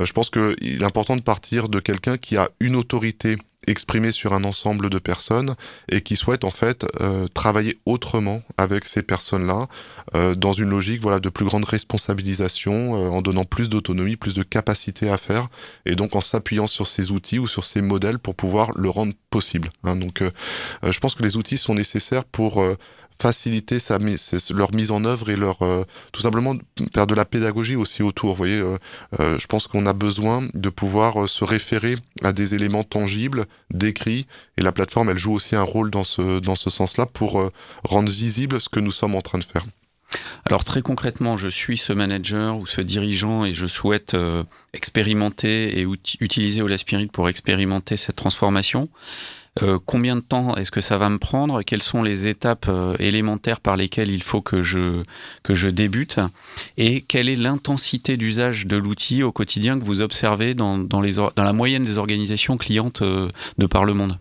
je 0.00 0.12
pense 0.12 0.30
qu'il 0.30 0.82
est 0.82 0.84
important 0.84 1.16
de 1.16 1.22
partir 1.22 1.68
de 1.68 1.80
quelqu'un 1.80 2.16
qui 2.16 2.36
a 2.36 2.48
une 2.60 2.76
autorité 2.76 3.36
exprimé 3.66 4.12
sur 4.12 4.32
un 4.32 4.44
ensemble 4.44 4.90
de 4.90 4.98
personnes 4.98 5.54
et 5.90 6.00
qui 6.00 6.16
souhaitent 6.16 6.44
en 6.44 6.50
fait 6.50 6.86
euh, 7.00 7.28
travailler 7.28 7.78
autrement 7.86 8.42
avec 8.56 8.84
ces 8.84 9.02
personnes-là 9.02 9.66
euh, 10.14 10.34
dans 10.34 10.52
une 10.52 10.70
logique 10.70 11.00
voilà 11.00 11.20
de 11.20 11.28
plus 11.28 11.44
grande 11.44 11.64
responsabilisation 11.64 12.96
euh, 12.96 13.08
en 13.08 13.22
donnant 13.22 13.44
plus 13.44 13.68
d'autonomie, 13.68 14.16
plus 14.16 14.34
de 14.34 14.42
capacité 14.42 15.10
à 15.10 15.16
faire 15.16 15.48
et 15.84 15.94
donc 15.94 16.16
en 16.16 16.20
s'appuyant 16.20 16.66
sur 16.66 16.86
ces 16.86 17.10
outils 17.10 17.38
ou 17.38 17.46
sur 17.46 17.64
ces 17.64 17.82
modèles 17.82 18.18
pour 18.18 18.34
pouvoir 18.34 18.70
le 18.76 18.88
rendre 18.88 19.12
possible. 19.30 19.68
Hein. 19.84 19.96
Donc 19.96 20.22
je 20.82 20.98
pense 20.98 21.14
que 21.14 21.22
les 21.22 21.36
outils 21.36 21.58
sont 21.58 21.74
nécessaires 21.74 22.24
pour 22.24 22.64
faciliter 23.18 23.78
sa, 23.78 23.98
leur 23.98 24.74
mise 24.74 24.90
en 24.90 25.04
œuvre 25.04 25.30
et 25.30 25.36
leur 25.36 25.62
euh, 25.62 25.84
tout 26.12 26.20
simplement 26.20 26.54
faire 26.94 27.06
de 27.06 27.14
la 27.14 27.24
pédagogie 27.24 27.76
aussi 27.76 28.02
autour. 28.02 28.30
Vous 28.30 28.36
voyez, 28.36 28.58
euh, 28.58 28.76
euh, 29.20 29.38
je 29.38 29.46
pense 29.46 29.66
qu'on 29.66 29.86
a 29.86 29.92
besoin 29.92 30.42
de 30.54 30.68
pouvoir 30.68 31.28
se 31.28 31.44
référer 31.44 31.96
à 32.22 32.32
des 32.32 32.54
éléments 32.54 32.84
tangibles, 32.84 33.46
décrits, 33.70 34.26
et 34.58 34.62
la 34.62 34.72
plateforme, 34.72 35.10
elle 35.10 35.18
joue 35.18 35.32
aussi 35.32 35.56
un 35.56 35.62
rôle 35.62 35.90
dans 35.90 36.04
ce 36.04 36.40
dans 36.40 36.56
ce 36.56 36.70
sens-là 36.70 37.06
pour 37.06 37.50
rendre 37.84 38.10
visible 38.10 38.60
ce 38.60 38.68
que 38.68 38.80
nous 38.80 38.90
sommes 38.90 39.14
en 39.14 39.22
train 39.22 39.38
de 39.38 39.44
faire. 39.44 39.64
Alors 40.44 40.64
très 40.64 40.82
concrètement, 40.82 41.36
je 41.36 41.48
suis 41.48 41.76
ce 41.76 41.92
manager 41.92 42.58
ou 42.58 42.66
ce 42.66 42.80
dirigeant 42.80 43.44
et 43.44 43.54
je 43.54 43.66
souhaite 43.66 44.16
expérimenter 44.72 45.78
et 45.78 45.86
utiliser 46.20 46.62
Ola 46.62 46.78
Spirit 46.78 47.08
pour 47.08 47.28
expérimenter 47.28 47.96
cette 47.96 48.16
transformation. 48.16 48.88
Euh, 49.62 49.78
combien 49.84 50.16
de 50.16 50.20
temps 50.20 50.54
est-ce 50.56 50.70
que 50.70 50.80
ça 50.80 50.98
va 50.98 51.08
me 51.08 51.18
prendre? 51.18 51.62
Quelles 51.62 51.82
sont 51.82 52.02
les 52.02 52.28
étapes 52.28 52.66
euh, 52.68 52.94
élémentaires 52.98 53.60
par 53.60 53.76
lesquelles 53.76 54.10
il 54.10 54.22
faut 54.22 54.42
que 54.42 54.62
je, 54.62 55.02
que 55.42 55.54
je 55.54 55.68
débute? 55.68 56.20
Et 56.76 57.00
quelle 57.00 57.28
est 57.28 57.36
l'intensité 57.36 58.16
d'usage 58.16 58.66
de 58.66 58.76
l'outil 58.76 59.22
au 59.22 59.32
quotidien 59.32 59.78
que 59.78 59.84
vous 59.84 60.02
observez 60.02 60.54
dans, 60.54 60.78
dans, 60.78 61.00
les, 61.00 61.14
dans 61.14 61.32
la 61.36 61.52
moyenne 61.52 61.84
des 61.84 61.96
organisations 61.96 62.58
clientes 62.58 63.02
euh, 63.02 63.28
de 63.58 63.66
par 63.66 63.84
le 63.84 63.94
monde? 63.94 64.18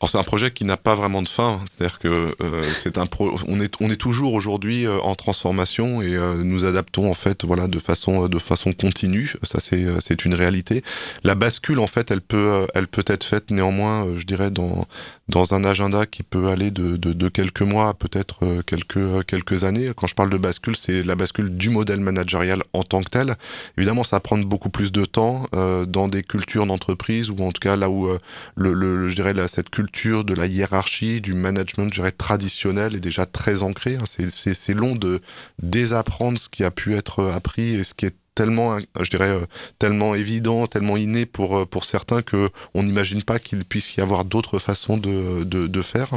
Alors 0.00 0.10
c'est 0.10 0.18
un 0.18 0.22
projet 0.22 0.52
qui 0.52 0.64
n'a 0.64 0.76
pas 0.76 0.94
vraiment 0.94 1.22
de 1.22 1.28
fin, 1.28 1.58
c'est-à-dire 1.68 1.98
que 1.98 2.32
euh, 2.40 2.72
c'est 2.72 2.98
un 2.98 3.06
pro 3.06 3.36
on 3.48 3.60
est 3.60 3.74
on 3.80 3.90
est 3.90 3.96
toujours 3.96 4.32
aujourd'hui 4.34 4.86
euh, 4.86 5.00
en 5.00 5.16
transformation 5.16 6.02
et 6.02 6.14
euh, 6.14 6.36
nous 6.44 6.64
adaptons 6.64 7.10
en 7.10 7.14
fait 7.14 7.44
voilà 7.44 7.66
de 7.66 7.80
façon 7.80 8.28
de 8.28 8.38
façon 8.38 8.72
continue, 8.72 9.34
ça 9.42 9.58
c'est 9.58 9.84
c'est 10.00 10.24
une 10.24 10.34
réalité. 10.34 10.84
La 11.24 11.34
bascule 11.34 11.80
en 11.80 11.88
fait, 11.88 12.12
elle 12.12 12.20
peut 12.20 12.68
elle 12.74 12.86
peut 12.86 13.02
être 13.08 13.24
faite 13.24 13.50
néanmoins, 13.50 14.06
je 14.16 14.24
dirais 14.24 14.52
dans 14.52 14.86
dans 15.28 15.52
un 15.52 15.64
agenda 15.64 16.06
qui 16.06 16.22
peut 16.22 16.46
aller 16.46 16.70
de 16.70 16.96
de, 16.96 17.12
de 17.12 17.28
quelques 17.28 17.62
mois 17.62 17.88
à 17.88 17.94
peut-être 17.94 18.62
quelques 18.66 19.26
quelques 19.26 19.64
années. 19.64 19.90
Quand 19.96 20.06
je 20.06 20.14
parle 20.14 20.30
de 20.30 20.38
bascule, 20.38 20.76
c'est 20.76 21.02
la 21.02 21.16
bascule 21.16 21.56
du 21.56 21.70
modèle 21.70 21.98
managérial 21.98 22.62
en 22.72 22.84
tant 22.84 23.02
que 23.02 23.10
tel. 23.10 23.34
Évidemment, 23.76 24.04
ça 24.04 24.14
va 24.16 24.20
prendre 24.20 24.46
beaucoup 24.46 24.70
plus 24.70 24.92
de 24.92 25.04
temps 25.04 25.46
dans 25.88 26.06
des 26.06 26.22
cultures 26.22 26.66
d'entreprise 26.66 27.30
ou 27.30 27.42
en 27.42 27.50
tout 27.50 27.60
cas 27.60 27.74
là 27.74 27.90
où 27.90 28.08
le, 28.54 28.72
le 28.72 29.08
je 29.08 29.14
dirais 29.16 29.34
là, 29.34 29.48
cette 29.48 29.70
culture 29.70 29.87
de 29.92 30.34
la 30.34 30.46
hiérarchie, 30.46 31.20
du 31.20 31.34
management, 31.34 31.92
je 31.92 32.00
dirais, 32.00 32.12
traditionnel 32.12 32.94
est 32.94 33.00
déjà 33.00 33.26
très 33.26 33.62
ancrée. 33.62 33.96
Hein. 33.96 34.04
C'est 34.06 34.74
long 34.74 34.94
de 34.94 35.20
désapprendre 35.60 36.38
ce 36.38 36.48
qui 36.48 36.64
a 36.64 36.70
pu 36.70 36.94
être 36.94 37.24
appris 37.24 37.74
et 37.74 37.84
ce 37.84 37.94
qui 37.94 38.06
est 38.06 38.14
tellement, 38.34 38.78
je 38.78 39.10
dirais, 39.10 39.30
euh, 39.30 39.46
tellement 39.80 40.14
évident, 40.14 40.68
tellement 40.68 40.96
inné 40.96 41.26
pour, 41.26 41.58
euh, 41.58 41.66
pour 41.66 41.84
certains 41.84 42.22
que 42.22 42.48
on 42.72 42.84
n'imagine 42.84 43.24
pas 43.24 43.40
qu'il 43.40 43.64
puisse 43.64 43.96
y 43.96 44.00
avoir 44.00 44.24
d'autres 44.24 44.60
façons 44.60 44.96
de, 44.96 45.42
de, 45.42 45.82
faire. 45.82 46.10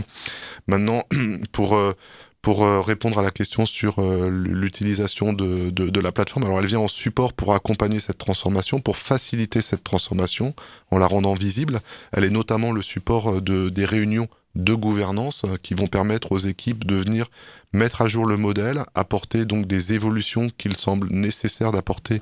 Maintenant, 0.68 1.04
pour, 1.52 1.76
euh, 1.76 1.94
pour 2.42 2.66
répondre 2.84 3.20
à 3.20 3.22
la 3.22 3.30
question 3.30 3.66
sur 3.66 4.02
l'utilisation 4.02 5.32
de, 5.34 6.00
la 6.00 6.12
plateforme, 6.12 6.46
alors 6.46 6.60
elle 6.60 6.66
vient 6.66 6.80
en 6.80 6.88
support 6.88 7.34
pour 7.34 7.54
accompagner 7.54 8.00
cette 8.00 8.18
transformation, 8.18 8.80
pour 8.80 8.98
faciliter 8.98 9.62
cette 9.62 9.84
transformation 9.84 10.56
en 10.90 10.98
la 10.98 11.06
rendant 11.06 11.36
visible. 11.36 11.82
Elle 12.12 12.24
est 12.24 12.32
notamment 12.32 12.72
le 12.72 12.82
support 12.82 13.42
de, 13.42 13.70
des 13.70 13.86
réunions 13.86 14.28
de 14.56 14.74
gouvernance 14.74 15.46
qui 15.64 15.74
vont 15.74 15.88
permettre 15.88 16.32
aux 16.32 16.38
équipes 16.38 16.86
de 16.86 16.96
venir 16.96 17.28
mettre 17.74 18.02
à 18.02 18.08
jour 18.08 18.26
le 18.26 18.38
modèle, 18.38 18.84
apporter 18.96 19.46
donc 19.46 19.66
des 19.66 19.94
évolutions 19.94 20.50
qu'il 20.58 20.76
semble 20.76 21.08
nécessaire 21.10 21.72
d'apporter 21.72 22.22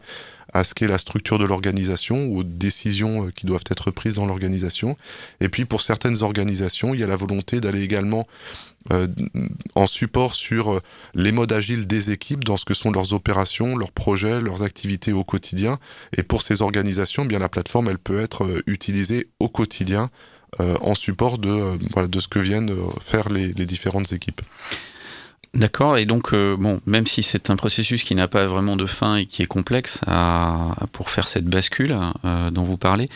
à 0.54 0.64
ce 0.64 0.74
qu'est 0.74 0.88
la 0.88 0.98
structure 0.98 1.38
de 1.38 1.46
l'organisation 1.46 2.26
ou 2.26 2.40
aux 2.40 2.44
décisions 2.44 3.26
euh, 3.26 3.32
qui 3.32 3.46
doivent 3.46 3.64
être 3.70 3.92
prises 3.92 4.16
dans 4.16 4.26
l'organisation. 4.26 4.98
Et 5.42 5.50
puis 5.50 5.66
pour 5.66 5.82
certaines 5.82 6.24
organisations, 6.24 6.94
il 6.94 7.00
y 7.00 7.04
a 7.04 7.08
la 7.08 7.16
volonté 7.16 7.62
d'aller 7.62 7.82
également 7.82 8.28
euh, 8.92 9.08
en 9.76 9.88
support 9.88 10.34
sur 10.34 10.72
euh, 10.72 10.80
les 11.14 11.34
modes 11.34 11.52
agiles 11.52 11.86
des 11.86 12.12
équipes 12.12 12.46
dans 12.46 12.56
ce 12.56 12.64
que 12.64 12.74
sont 12.74 12.92
leurs 12.92 13.14
opérations, 13.14 13.76
leurs 13.76 13.92
projets, 13.92 14.40
leurs 14.40 14.64
activités 14.64 15.12
au 15.12 15.26
quotidien. 15.26 15.78
Et 16.16 16.24
pour 16.24 16.42
ces 16.42 16.62
organisations, 16.62 17.26
bien 17.26 17.40
la 17.40 17.50
plateforme, 17.50 17.90
elle 17.90 18.00
peut 18.00 18.22
être 18.22 18.46
euh, 18.46 18.64
utilisée 18.68 19.28
au 19.40 19.50
quotidien 19.50 20.10
en 20.58 20.96
support 20.96 21.38
de, 21.38 21.78
voilà, 21.94 22.08
de 22.08 22.20
ce 22.20 22.28
que 22.28 22.40
viennent 22.40 22.76
faire 23.02 23.30
les, 23.30 23.54
différentes 23.54 24.12
équipes. 24.12 24.42
D'accord, 25.56 25.98
et 25.98 26.06
donc, 26.06 26.34
euh, 26.34 26.56
bon, 26.58 26.80
même 26.86 27.08
si 27.08 27.24
c'est 27.24 27.50
un 27.50 27.56
processus 27.56 28.04
qui 28.04 28.14
n'a 28.14 28.28
pas 28.28 28.46
vraiment 28.46 28.76
de 28.76 28.86
fin 28.86 29.16
et 29.16 29.26
qui 29.26 29.42
est 29.42 29.48
complexe 29.48 30.02
pour 30.92 31.10
faire 31.10 31.28
cette 31.28 31.46
bascule 31.46 31.98
euh, 32.24 32.52
dont 32.52 32.64
vous 32.64 32.78
parlez, 32.78 33.10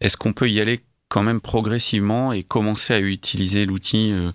est-ce 0.00 0.16
qu'on 0.16 0.32
peut 0.32 0.50
y 0.50 0.60
aller 0.60 0.80
quand 1.08 1.22
même 1.22 1.40
progressivement 1.40 2.32
et 2.32 2.42
commencer 2.42 2.92
à 2.92 2.98
utiliser 2.98 3.66
l'outil 3.66 4.12
euh, 4.12 4.32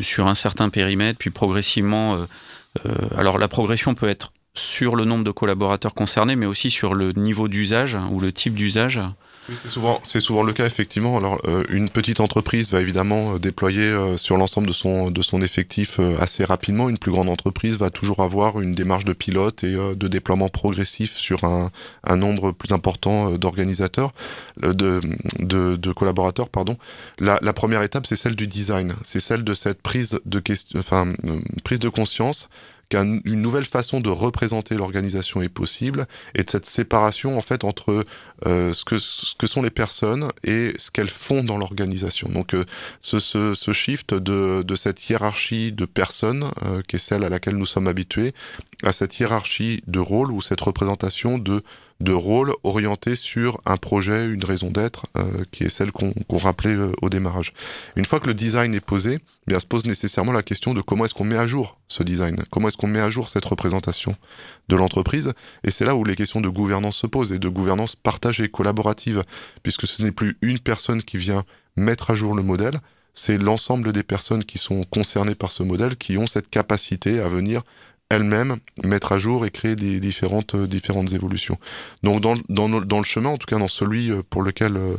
sur 0.00 0.26
un 0.26 0.34
certain 0.34 0.70
périmètre, 0.70 1.18
puis 1.18 1.30
progressivement. 1.30 2.26
alors, 3.16 3.38
la 3.38 3.48
progression 3.48 3.94
peut 3.94 4.08
être 4.08 4.32
sur 4.54 4.96
le 4.96 5.04
nombre 5.04 5.24
de 5.24 5.30
collaborateurs 5.30 5.92
concernés, 5.92 6.36
mais 6.36 6.46
aussi 6.46 6.70
sur 6.70 6.94
le 6.94 7.12
niveau 7.12 7.48
d'usage 7.48 7.98
ou 8.10 8.20
le 8.20 8.32
type 8.32 8.54
d'usage 8.54 9.00
oui, 9.48 9.56
c'est 9.60 9.68
souvent, 9.68 10.00
c'est 10.04 10.20
souvent 10.20 10.44
le 10.44 10.52
cas 10.52 10.66
effectivement. 10.66 11.16
Alors, 11.16 11.40
euh, 11.46 11.64
une 11.68 11.90
petite 11.90 12.20
entreprise 12.20 12.70
va 12.70 12.80
évidemment 12.80 13.34
euh, 13.34 13.38
déployer 13.40 13.82
euh, 13.82 14.16
sur 14.16 14.36
l'ensemble 14.36 14.68
de 14.68 14.72
son 14.72 15.10
de 15.10 15.20
son 15.20 15.42
effectif 15.42 15.98
assez 16.20 16.44
rapidement. 16.44 16.88
Une 16.88 16.98
plus 16.98 17.10
grande 17.10 17.28
entreprise 17.28 17.76
va 17.76 17.90
toujours 17.90 18.20
avoir 18.20 18.60
une 18.60 18.74
démarche 18.74 19.04
de 19.04 19.12
pilote 19.12 19.64
et 19.64 19.74
de 19.74 20.08
déploiement 20.08 20.48
progressif 20.48 21.16
sur 21.16 21.42
un, 21.42 21.70
un 22.04 22.16
nombre 22.16 22.52
plus 22.52 22.72
important 22.72 23.32
d'organisateurs, 23.32 24.12
de, 24.62 25.00
de, 25.40 25.92
collaborateurs, 25.92 26.48
pardon. 26.48 26.76
La, 27.18 27.38
la 27.42 27.52
première 27.52 27.82
étape, 27.82 28.06
c'est 28.06 28.16
celle 28.16 28.36
du 28.36 28.46
design. 28.46 28.94
C'est 29.04 29.20
celle 29.20 29.42
de 29.42 29.54
cette 29.54 29.82
prise 29.82 30.20
de 30.24 30.38
question, 30.38 30.78
enfin 30.78 31.12
prise 31.64 31.80
de 31.80 31.88
conscience 31.88 32.48
qu'une 32.92 33.40
nouvelle 33.40 33.64
façon 33.64 34.00
de 34.00 34.10
représenter 34.10 34.74
l'organisation 34.74 35.40
est 35.40 35.48
possible 35.48 36.06
et 36.34 36.42
de 36.42 36.50
cette 36.50 36.66
séparation 36.66 37.38
en 37.38 37.40
fait 37.40 37.64
entre 37.64 38.04
euh, 38.46 38.72
ce, 38.72 38.84
que, 38.84 38.98
ce 38.98 39.34
que 39.34 39.46
sont 39.46 39.62
les 39.62 39.70
personnes 39.70 40.30
et 40.44 40.72
ce 40.76 40.90
qu'elles 40.90 41.08
font 41.08 41.42
dans 41.42 41.56
l'organisation. 41.56 42.28
Donc 42.28 42.54
euh, 42.54 42.64
ce, 43.00 43.18
ce, 43.18 43.54
ce, 43.54 43.72
shift 43.72 44.14
de, 44.14 44.62
de 44.62 44.74
cette 44.74 45.08
hiérarchie 45.08 45.72
de 45.72 45.86
personnes, 45.86 46.44
euh, 46.64 46.82
qui 46.86 46.96
est 46.96 46.98
celle 46.98 47.24
à 47.24 47.30
laquelle 47.30 47.56
nous 47.56 47.66
sommes 47.66 47.88
habitués, 47.88 48.34
à 48.82 48.92
cette 48.92 49.18
hiérarchie 49.18 49.82
de 49.86 49.98
rôle 49.98 50.30
ou 50.30 50.42
cette 50.42 50.60
représentation 50.60 51.38
de 51.38 51.62
de 52.02 52.12
rôle 52.12 52.52
orienté 52.64 53.14
sur 53.14 53.60
un 53.64 53.76
projet, 53.76 54.26
une 54.26 54.44
raison 54.44 54.70
d'être, 54.70 55.06
euh, 55.16 55.44
qui 55.52 55.62
est 55.62 55.68
celle 55.68 55.92
qu'on 55.92 56.12
rappelait 56.36 56.74
euh, 56.74 56.92
au 57.00 57.08
démarrage. 57.08 57.52
Une 57.94 58.04
fois 58.04 58.18
que 58.18 58.26
le 58.26 58.34
design 58.34 58.74
est 58.74 58.80
posé, 58.80 59.20
eh 59.20 59.50
bien 59.50 59.60
se 59.60 59.66
pose 59.66 59.86
nécessairement 59.86 60.32
la 60.32 60.42
question 60.42 60.74
de 60.74 60.80
comment 60.80 61.04
est-ce 61.04 61.14
qu'on 61.14 61.24
met 61.24 61.38
à 61.38 61.46
jour 61.46 61.78
ce 61.86 62.02
design, 62.02 62.42
comment 62.50 62.66
est-ce 62.66 62.76
qu'on 62.76 62.88
met 62.88 63.00
à 63.00 63.08
jour 63.08 63.28
cette 63.28 63.44
représentation 63.44 64.16
de 64.68 64.74
l'entreprise, 64.74 65.32
et 65.62 65.70
c'est 65.70 65.84
là 65.84 65.94
où 65.94 66.02
les 66.02 66.16
questions 66.16 66.40
de 66.40 66.48
gouvernance 66.48 66.96
se 66.96 67.06
posent, 67.06 67.32
et 67.32 67.38
de 67.38 67.48
gouvernance 67.48 67.94
partagée, 67.94 68.48
collaborative, 68.48 69.22
puisque 69.62 69.86
ce 69.86 70.02
n'est 70.02 70.10
plus 70.10 70.36
une 70.42 70.58
personne 70.58 71.04
qui 71.04 71.18
vient 71.18 71.44
mettre 71.76 72.10
à 72.10 72.16
jour 72.16 72.34
le 72.34 72.42
modèle, 72.42 72.80
c'est 73.14 73.38
l'ensemble 73.38 73.92
des 73.92 74.02
personnes 74.02 74.44
qui 74.44 74.58
sont 74.58 74.84
concernées 74.84 75.34
par 75.34 75.52
ce 75.52 75.62
modèle 75.62 75.96
qui 75.96 76.16
ont 76.16 76.26
cette 76.26 76.48
capacité 76.48 77.20
à 77.20 77.28
venir 77.28 77.62
elle-même 78.12 78.58
mettre 78.84 79.12
à 79.12 79.18
jour 79.18 79.46
et 79.46 79.50
créer 79.50 79.74
des 79.74 79.98
différentes, 80.00 80.54
euh, 80.54 80.66
différentes 80.66 81.12
évolutions. 81.12 81.58
Donc 82.02 82.20
dans, 82.20 82.36
dans, 82.48 82.68
dans, 82.68 82.98
le 82.98 83.04
chemin, 83.04 83.30
en 83.30 83.38
tout 83.38 83.46
cas 83.46 83.58
dans 83.58 83.68
celui 83.68 84.10
euh, 84.10 84.22
pour 84.28 84.42
lequel 84.42 84.76
euh, 84.76 84.94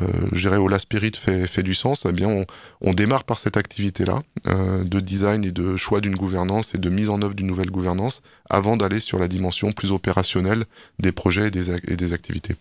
euh, 0.00 0.06
je 0.32 0.48
dirais 0.48 0.56
Ola 0.56 0.78
Spirit 0.78 1.12
fait, 1.14 1.46
fait 1.46 1.62
du 1.62 1.74
sens, 1.74 2.06
eh 2.08 2.12
bien 2.12 2.28
on, 2.28 2.46
on 2.80 2.94
démarre 2.94 3.24
par 3.24 3.38
cette 3.38 3.58
activité-là 3.58 4.22
euh, 4.46 4.84
de 4.84 5.00
design 5.00 5.44
et 5.44 5.52
de 5.52 5.76
choix 5.76 6.00
d'une 6.00 6.16
gouvernance 6.16 6.74
et 6.74 6.78
de 6.78 6.88
mise 6.88 7.10
en 7.10 7.20
œuvre 7.20 7.34
d'une 7.34 7.46
nouvelle 7.46 7.70
gouvernance 7.70 8.22
avant 8.48 8.76
d'aller 8.78 9.00
sur 9.00 9.18
la 9.18 9.28
dimension 9.28 9.72
plus 9.72 9.92
opérationnelle 9.92 10.64
des 10.98 11.12
projets 11.12 11.48
et 11.48 11.50
des, 11.50 11.70
et 11.92 11.96
des 11.96 12.12
activités. 12.14 12.56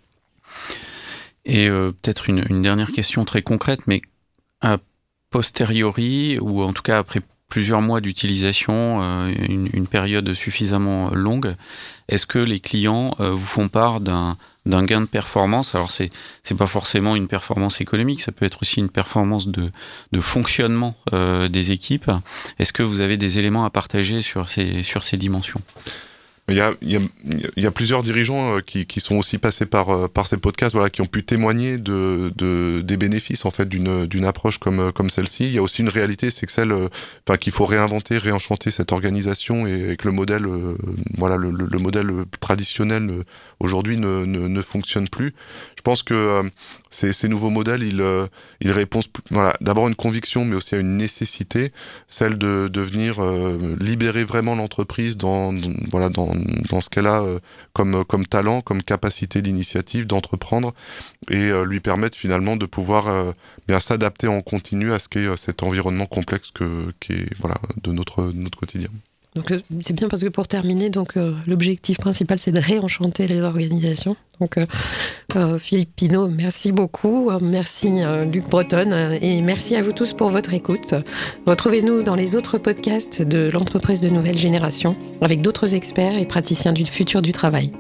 Et 1.46 1.70
euh, 1.70 1.92
peut-être 1.92 2.30
une, 2.30 2.44
une 2.50 2.62
dernière 2.62 2.92
question 2.92 3.24
très 3.24 3.44
concrète, 3.44 3.82
mais 3.88 4.02
a 4.62 4.78
posteriori, 5.30 6.38
ou 6.40 6.64
en 6.64 6.74
tout 6.74 6.82
cas 6.82 7.00
après 7.00 7.22
plusieurs 7.56 7.82
mois 7.82 8.02
d'utilisation, 8.02 9.00
euh, 9.02 9.32
une, 9.48 9.88
période 9.88 10.34
suffisamment 10.34 11.12
longue, 11.12 11.56
est-ce 12.10 12.26
que 12.26 12.38
les 12.38 12.60
clients 12.60 13.16
euh, 13.22 13.30
vous 13.30 13.46
font 13.46 13.70
part 13.70 14.02
d'un 14.02 14.36
d'un 14.66 14.84
gain 14.84 15.00
de 15.00 15.06
performance? 15.06 15.74
Alors 15.74 15.90
c'est 15.90 16.10
c'est 16.44 16.58
pas 16.58 16.66
forcément 16.66 17.16
une 17.16 17.30
performance 17.30 17.80
économique, 17.80 18.20
ça 18.20 18.34
peut 18.34 18.46
être 18.46 18.58
aussi 18.62 18.82
une 18.82 18.90
performance 18.90 19.48
de 19.48 19.72
de 20.12 20.20
fonctionnement 20.20 20.98
euh, 21.14 21.48
des 21.48 21.72
équipes. 21.72 22.12
Est-ce 22.60 22.74
que 22.74 22.84
vous 22.84 23.00
avez 23.00 23.16
des 23.16 23.40
éléments 23.40 23.64
à 23.64 23.70
partager 23.70 24.22
sur 24.22 24.50
ces 24.50 24.84
sur 24.84 25.06
ces 25.06 25.16
dimensions? 25.16 25.62
Il 26.48 26.56
y, 26.56 26.62
a, 26.62 26.74
y 26.84 26.96
a, 26.96 27.00
y 27.58 27.66
a, 27.66 27.72
plusieurs 27.72 28.04
dirigeants 28.04 28.58
euh, 28.58 28.62
qui, 28.62 28.86
qui, 28.86 29.00
sont 29.00 29.16
aussi 29.16 29.40
passés 29.40 29.66
par, 29.66 29.90
euh, 29.90 30.08
par 30.08 30.28
ces 30.28 30.38
podcasts, 30.38 30.76
voilà, 30.76 30.92
qui 30.92 31.02
ont 31.02 31.08
pu 31.08 31.24
témoigner 31.24 31.80
de, 31.80 32.32
de 32.36 32.82
des 32.82 32.98
bénéfices 32.98 33.46
en 33.46 33.52
fait 33.52 33.68
d'une, 33.68 34.26
approche 34.26 34.60
comme, 34.60 34.92
comme 34.92 35.10
celle-ci. 35.10 35.46
Il 35.46 35.54
y 35.54 35.58
a 35.58 35.64
aussi 35.64 35.82
une 35.82 35.90
réalité, 35.90 36.30
c'est 36.30 36.46
que 36.46 36.52
celle, 36.52 36.72
euh, 36.72 36.88
enfin, 37.28 37.38
qu'il 37.38 37.52
faut 37.52 37.66
réinventer, 37.66 38.20
réenchanter 38.20 38.70
cette 38.70 38.92
organisation 38.92 39.66
et, 39.66 39.98
que 39.98 40.08
le 40.08 40.14
modèle, 40.14 40.46
voilà, 41.18 41.36
le, 41.38 41.50
le, 41.50 41.80
modèle 41.80 42.12
traditionnel 42.40 43.24
aujourd'hui 43.60 43.98
ne, 43.98 44.26
ne, 44.26 44.48
ne, 44.48 44.62
fonctionne 44.62 45.10
plus. 45.10 45.34
Je 45.78 45.82
pense 45.82 46.04
que 46.04 46.42
ces, 46.92 47.12
ces 47.12 47.28
nouveaux 47.28 47.50
modèles, 47.50 47.82
ils, 47.82 48.04
ils 48.62 48.72
répondent, 48.72 49.04
voilà, 49.32 49.56
d'abord 49.62 49.88
une 49.88 49.96
conviction, 49.96 50.46
mais 50.46 50.56
aussi 50.56 50.76
à 50.76 50.78
une 50.78 50.98
nécessité, 50.98 51.72
celle 52.08 52.38
de, 52.38 52.68
de 52.72 52.82
venir 52.82 53.20
libérer 53.80 54.24
vraiment 54.24 54.56
l'entreprise 54.56 55.18
dans, 55.18 55.54
voilà, 55.90 56.10
dans 56.10 56.35
dans 56.70 56.82
ce 56.82 56.90
qu'elle 56.90 57.08
a 57.08 57.22
euh, 57.22 57.40
comme, 57.74 58.26
talent, 58.26 58.62
comme 58.62 58.82
capacité 58.82 59.42
d'initiative, 59.42 60.08
d'entreprendre, 60.08 60.74
et 61.30 61.36
euh, 61.36 61.66
lui 61.66 61.80
permettre 61.80 62.18
finalement 62.18 62.56
de 62.56 62.66
pouvoir 62.66 63.08
euh, 63.08 63.32
s'adapter 63.80 64.28
en 64.28 64.42
continu 64.42 64.92
à 64.92 65.00
ce 65.00 65.10
qu'est 65.10 65.38
cet 65.38 65.64
environnement 65.64 66.06
complexe 66.06 66.52
que, 66.52 66.92
voilà, 67.40 67.56
de 67.84 67.92
notre 67.92 68.32
quotidien. 68.58 68.90
Donc 69.36 69.54
c'est 69.82 69.94
bien 69.94 70.08
parce 70.08 70.24
que 70.24 70.30
pour 70.30 70.48
terminer, 70.48 70.90
donc 70.90 71.18
euh, 71.18 71.34
l'objectif 71.46 71.98
principal 71.98 72.40
c'est 72.40 72.54
de 72.54 72.60
réenchanter 72.60 73.28
les 73.28 73.42
organisations. 73.42 74.16
Donc 74.40 74.58
euh, 74.58 74.66
euh, 75.36 75.60
Philippe 75.60 75.94
Pinault, 75.94 76.30
merci 76.30 76.72
beaucoup, 76.72 77.30
merci 77.42 77.92
Luc 78.32 78.48
Breton 78.50 78.92
et 79.22 79.42
merci 79.42 79.76
à 79.76 79.82
vous 79.82 79.92
tous 79.92 80.14
pour 80.14 80.30
votre 80.30 80.54
écoute. 80.54 80.96
Retrouvez-nous 81.46 82.02
dans 82.02 82.16
les 82.16 82.38
autres 82.38 82.58
podcasts 82.58 83.22
de 83.22 83.50
l'entreprise 83.52 84.00
de 84.00 84.10
nouvelle 84.10 84.38
génération 84.38 84.96
avec 85.22 85.42
d'autres 85.42 85.76
experts 85.76 86.18
et 86.18 86.26
praticiens 86.26 86.72
du 86.72 86.86
futur 86.86 87.22
du 87.22 87.34
travail. 87.34 87.72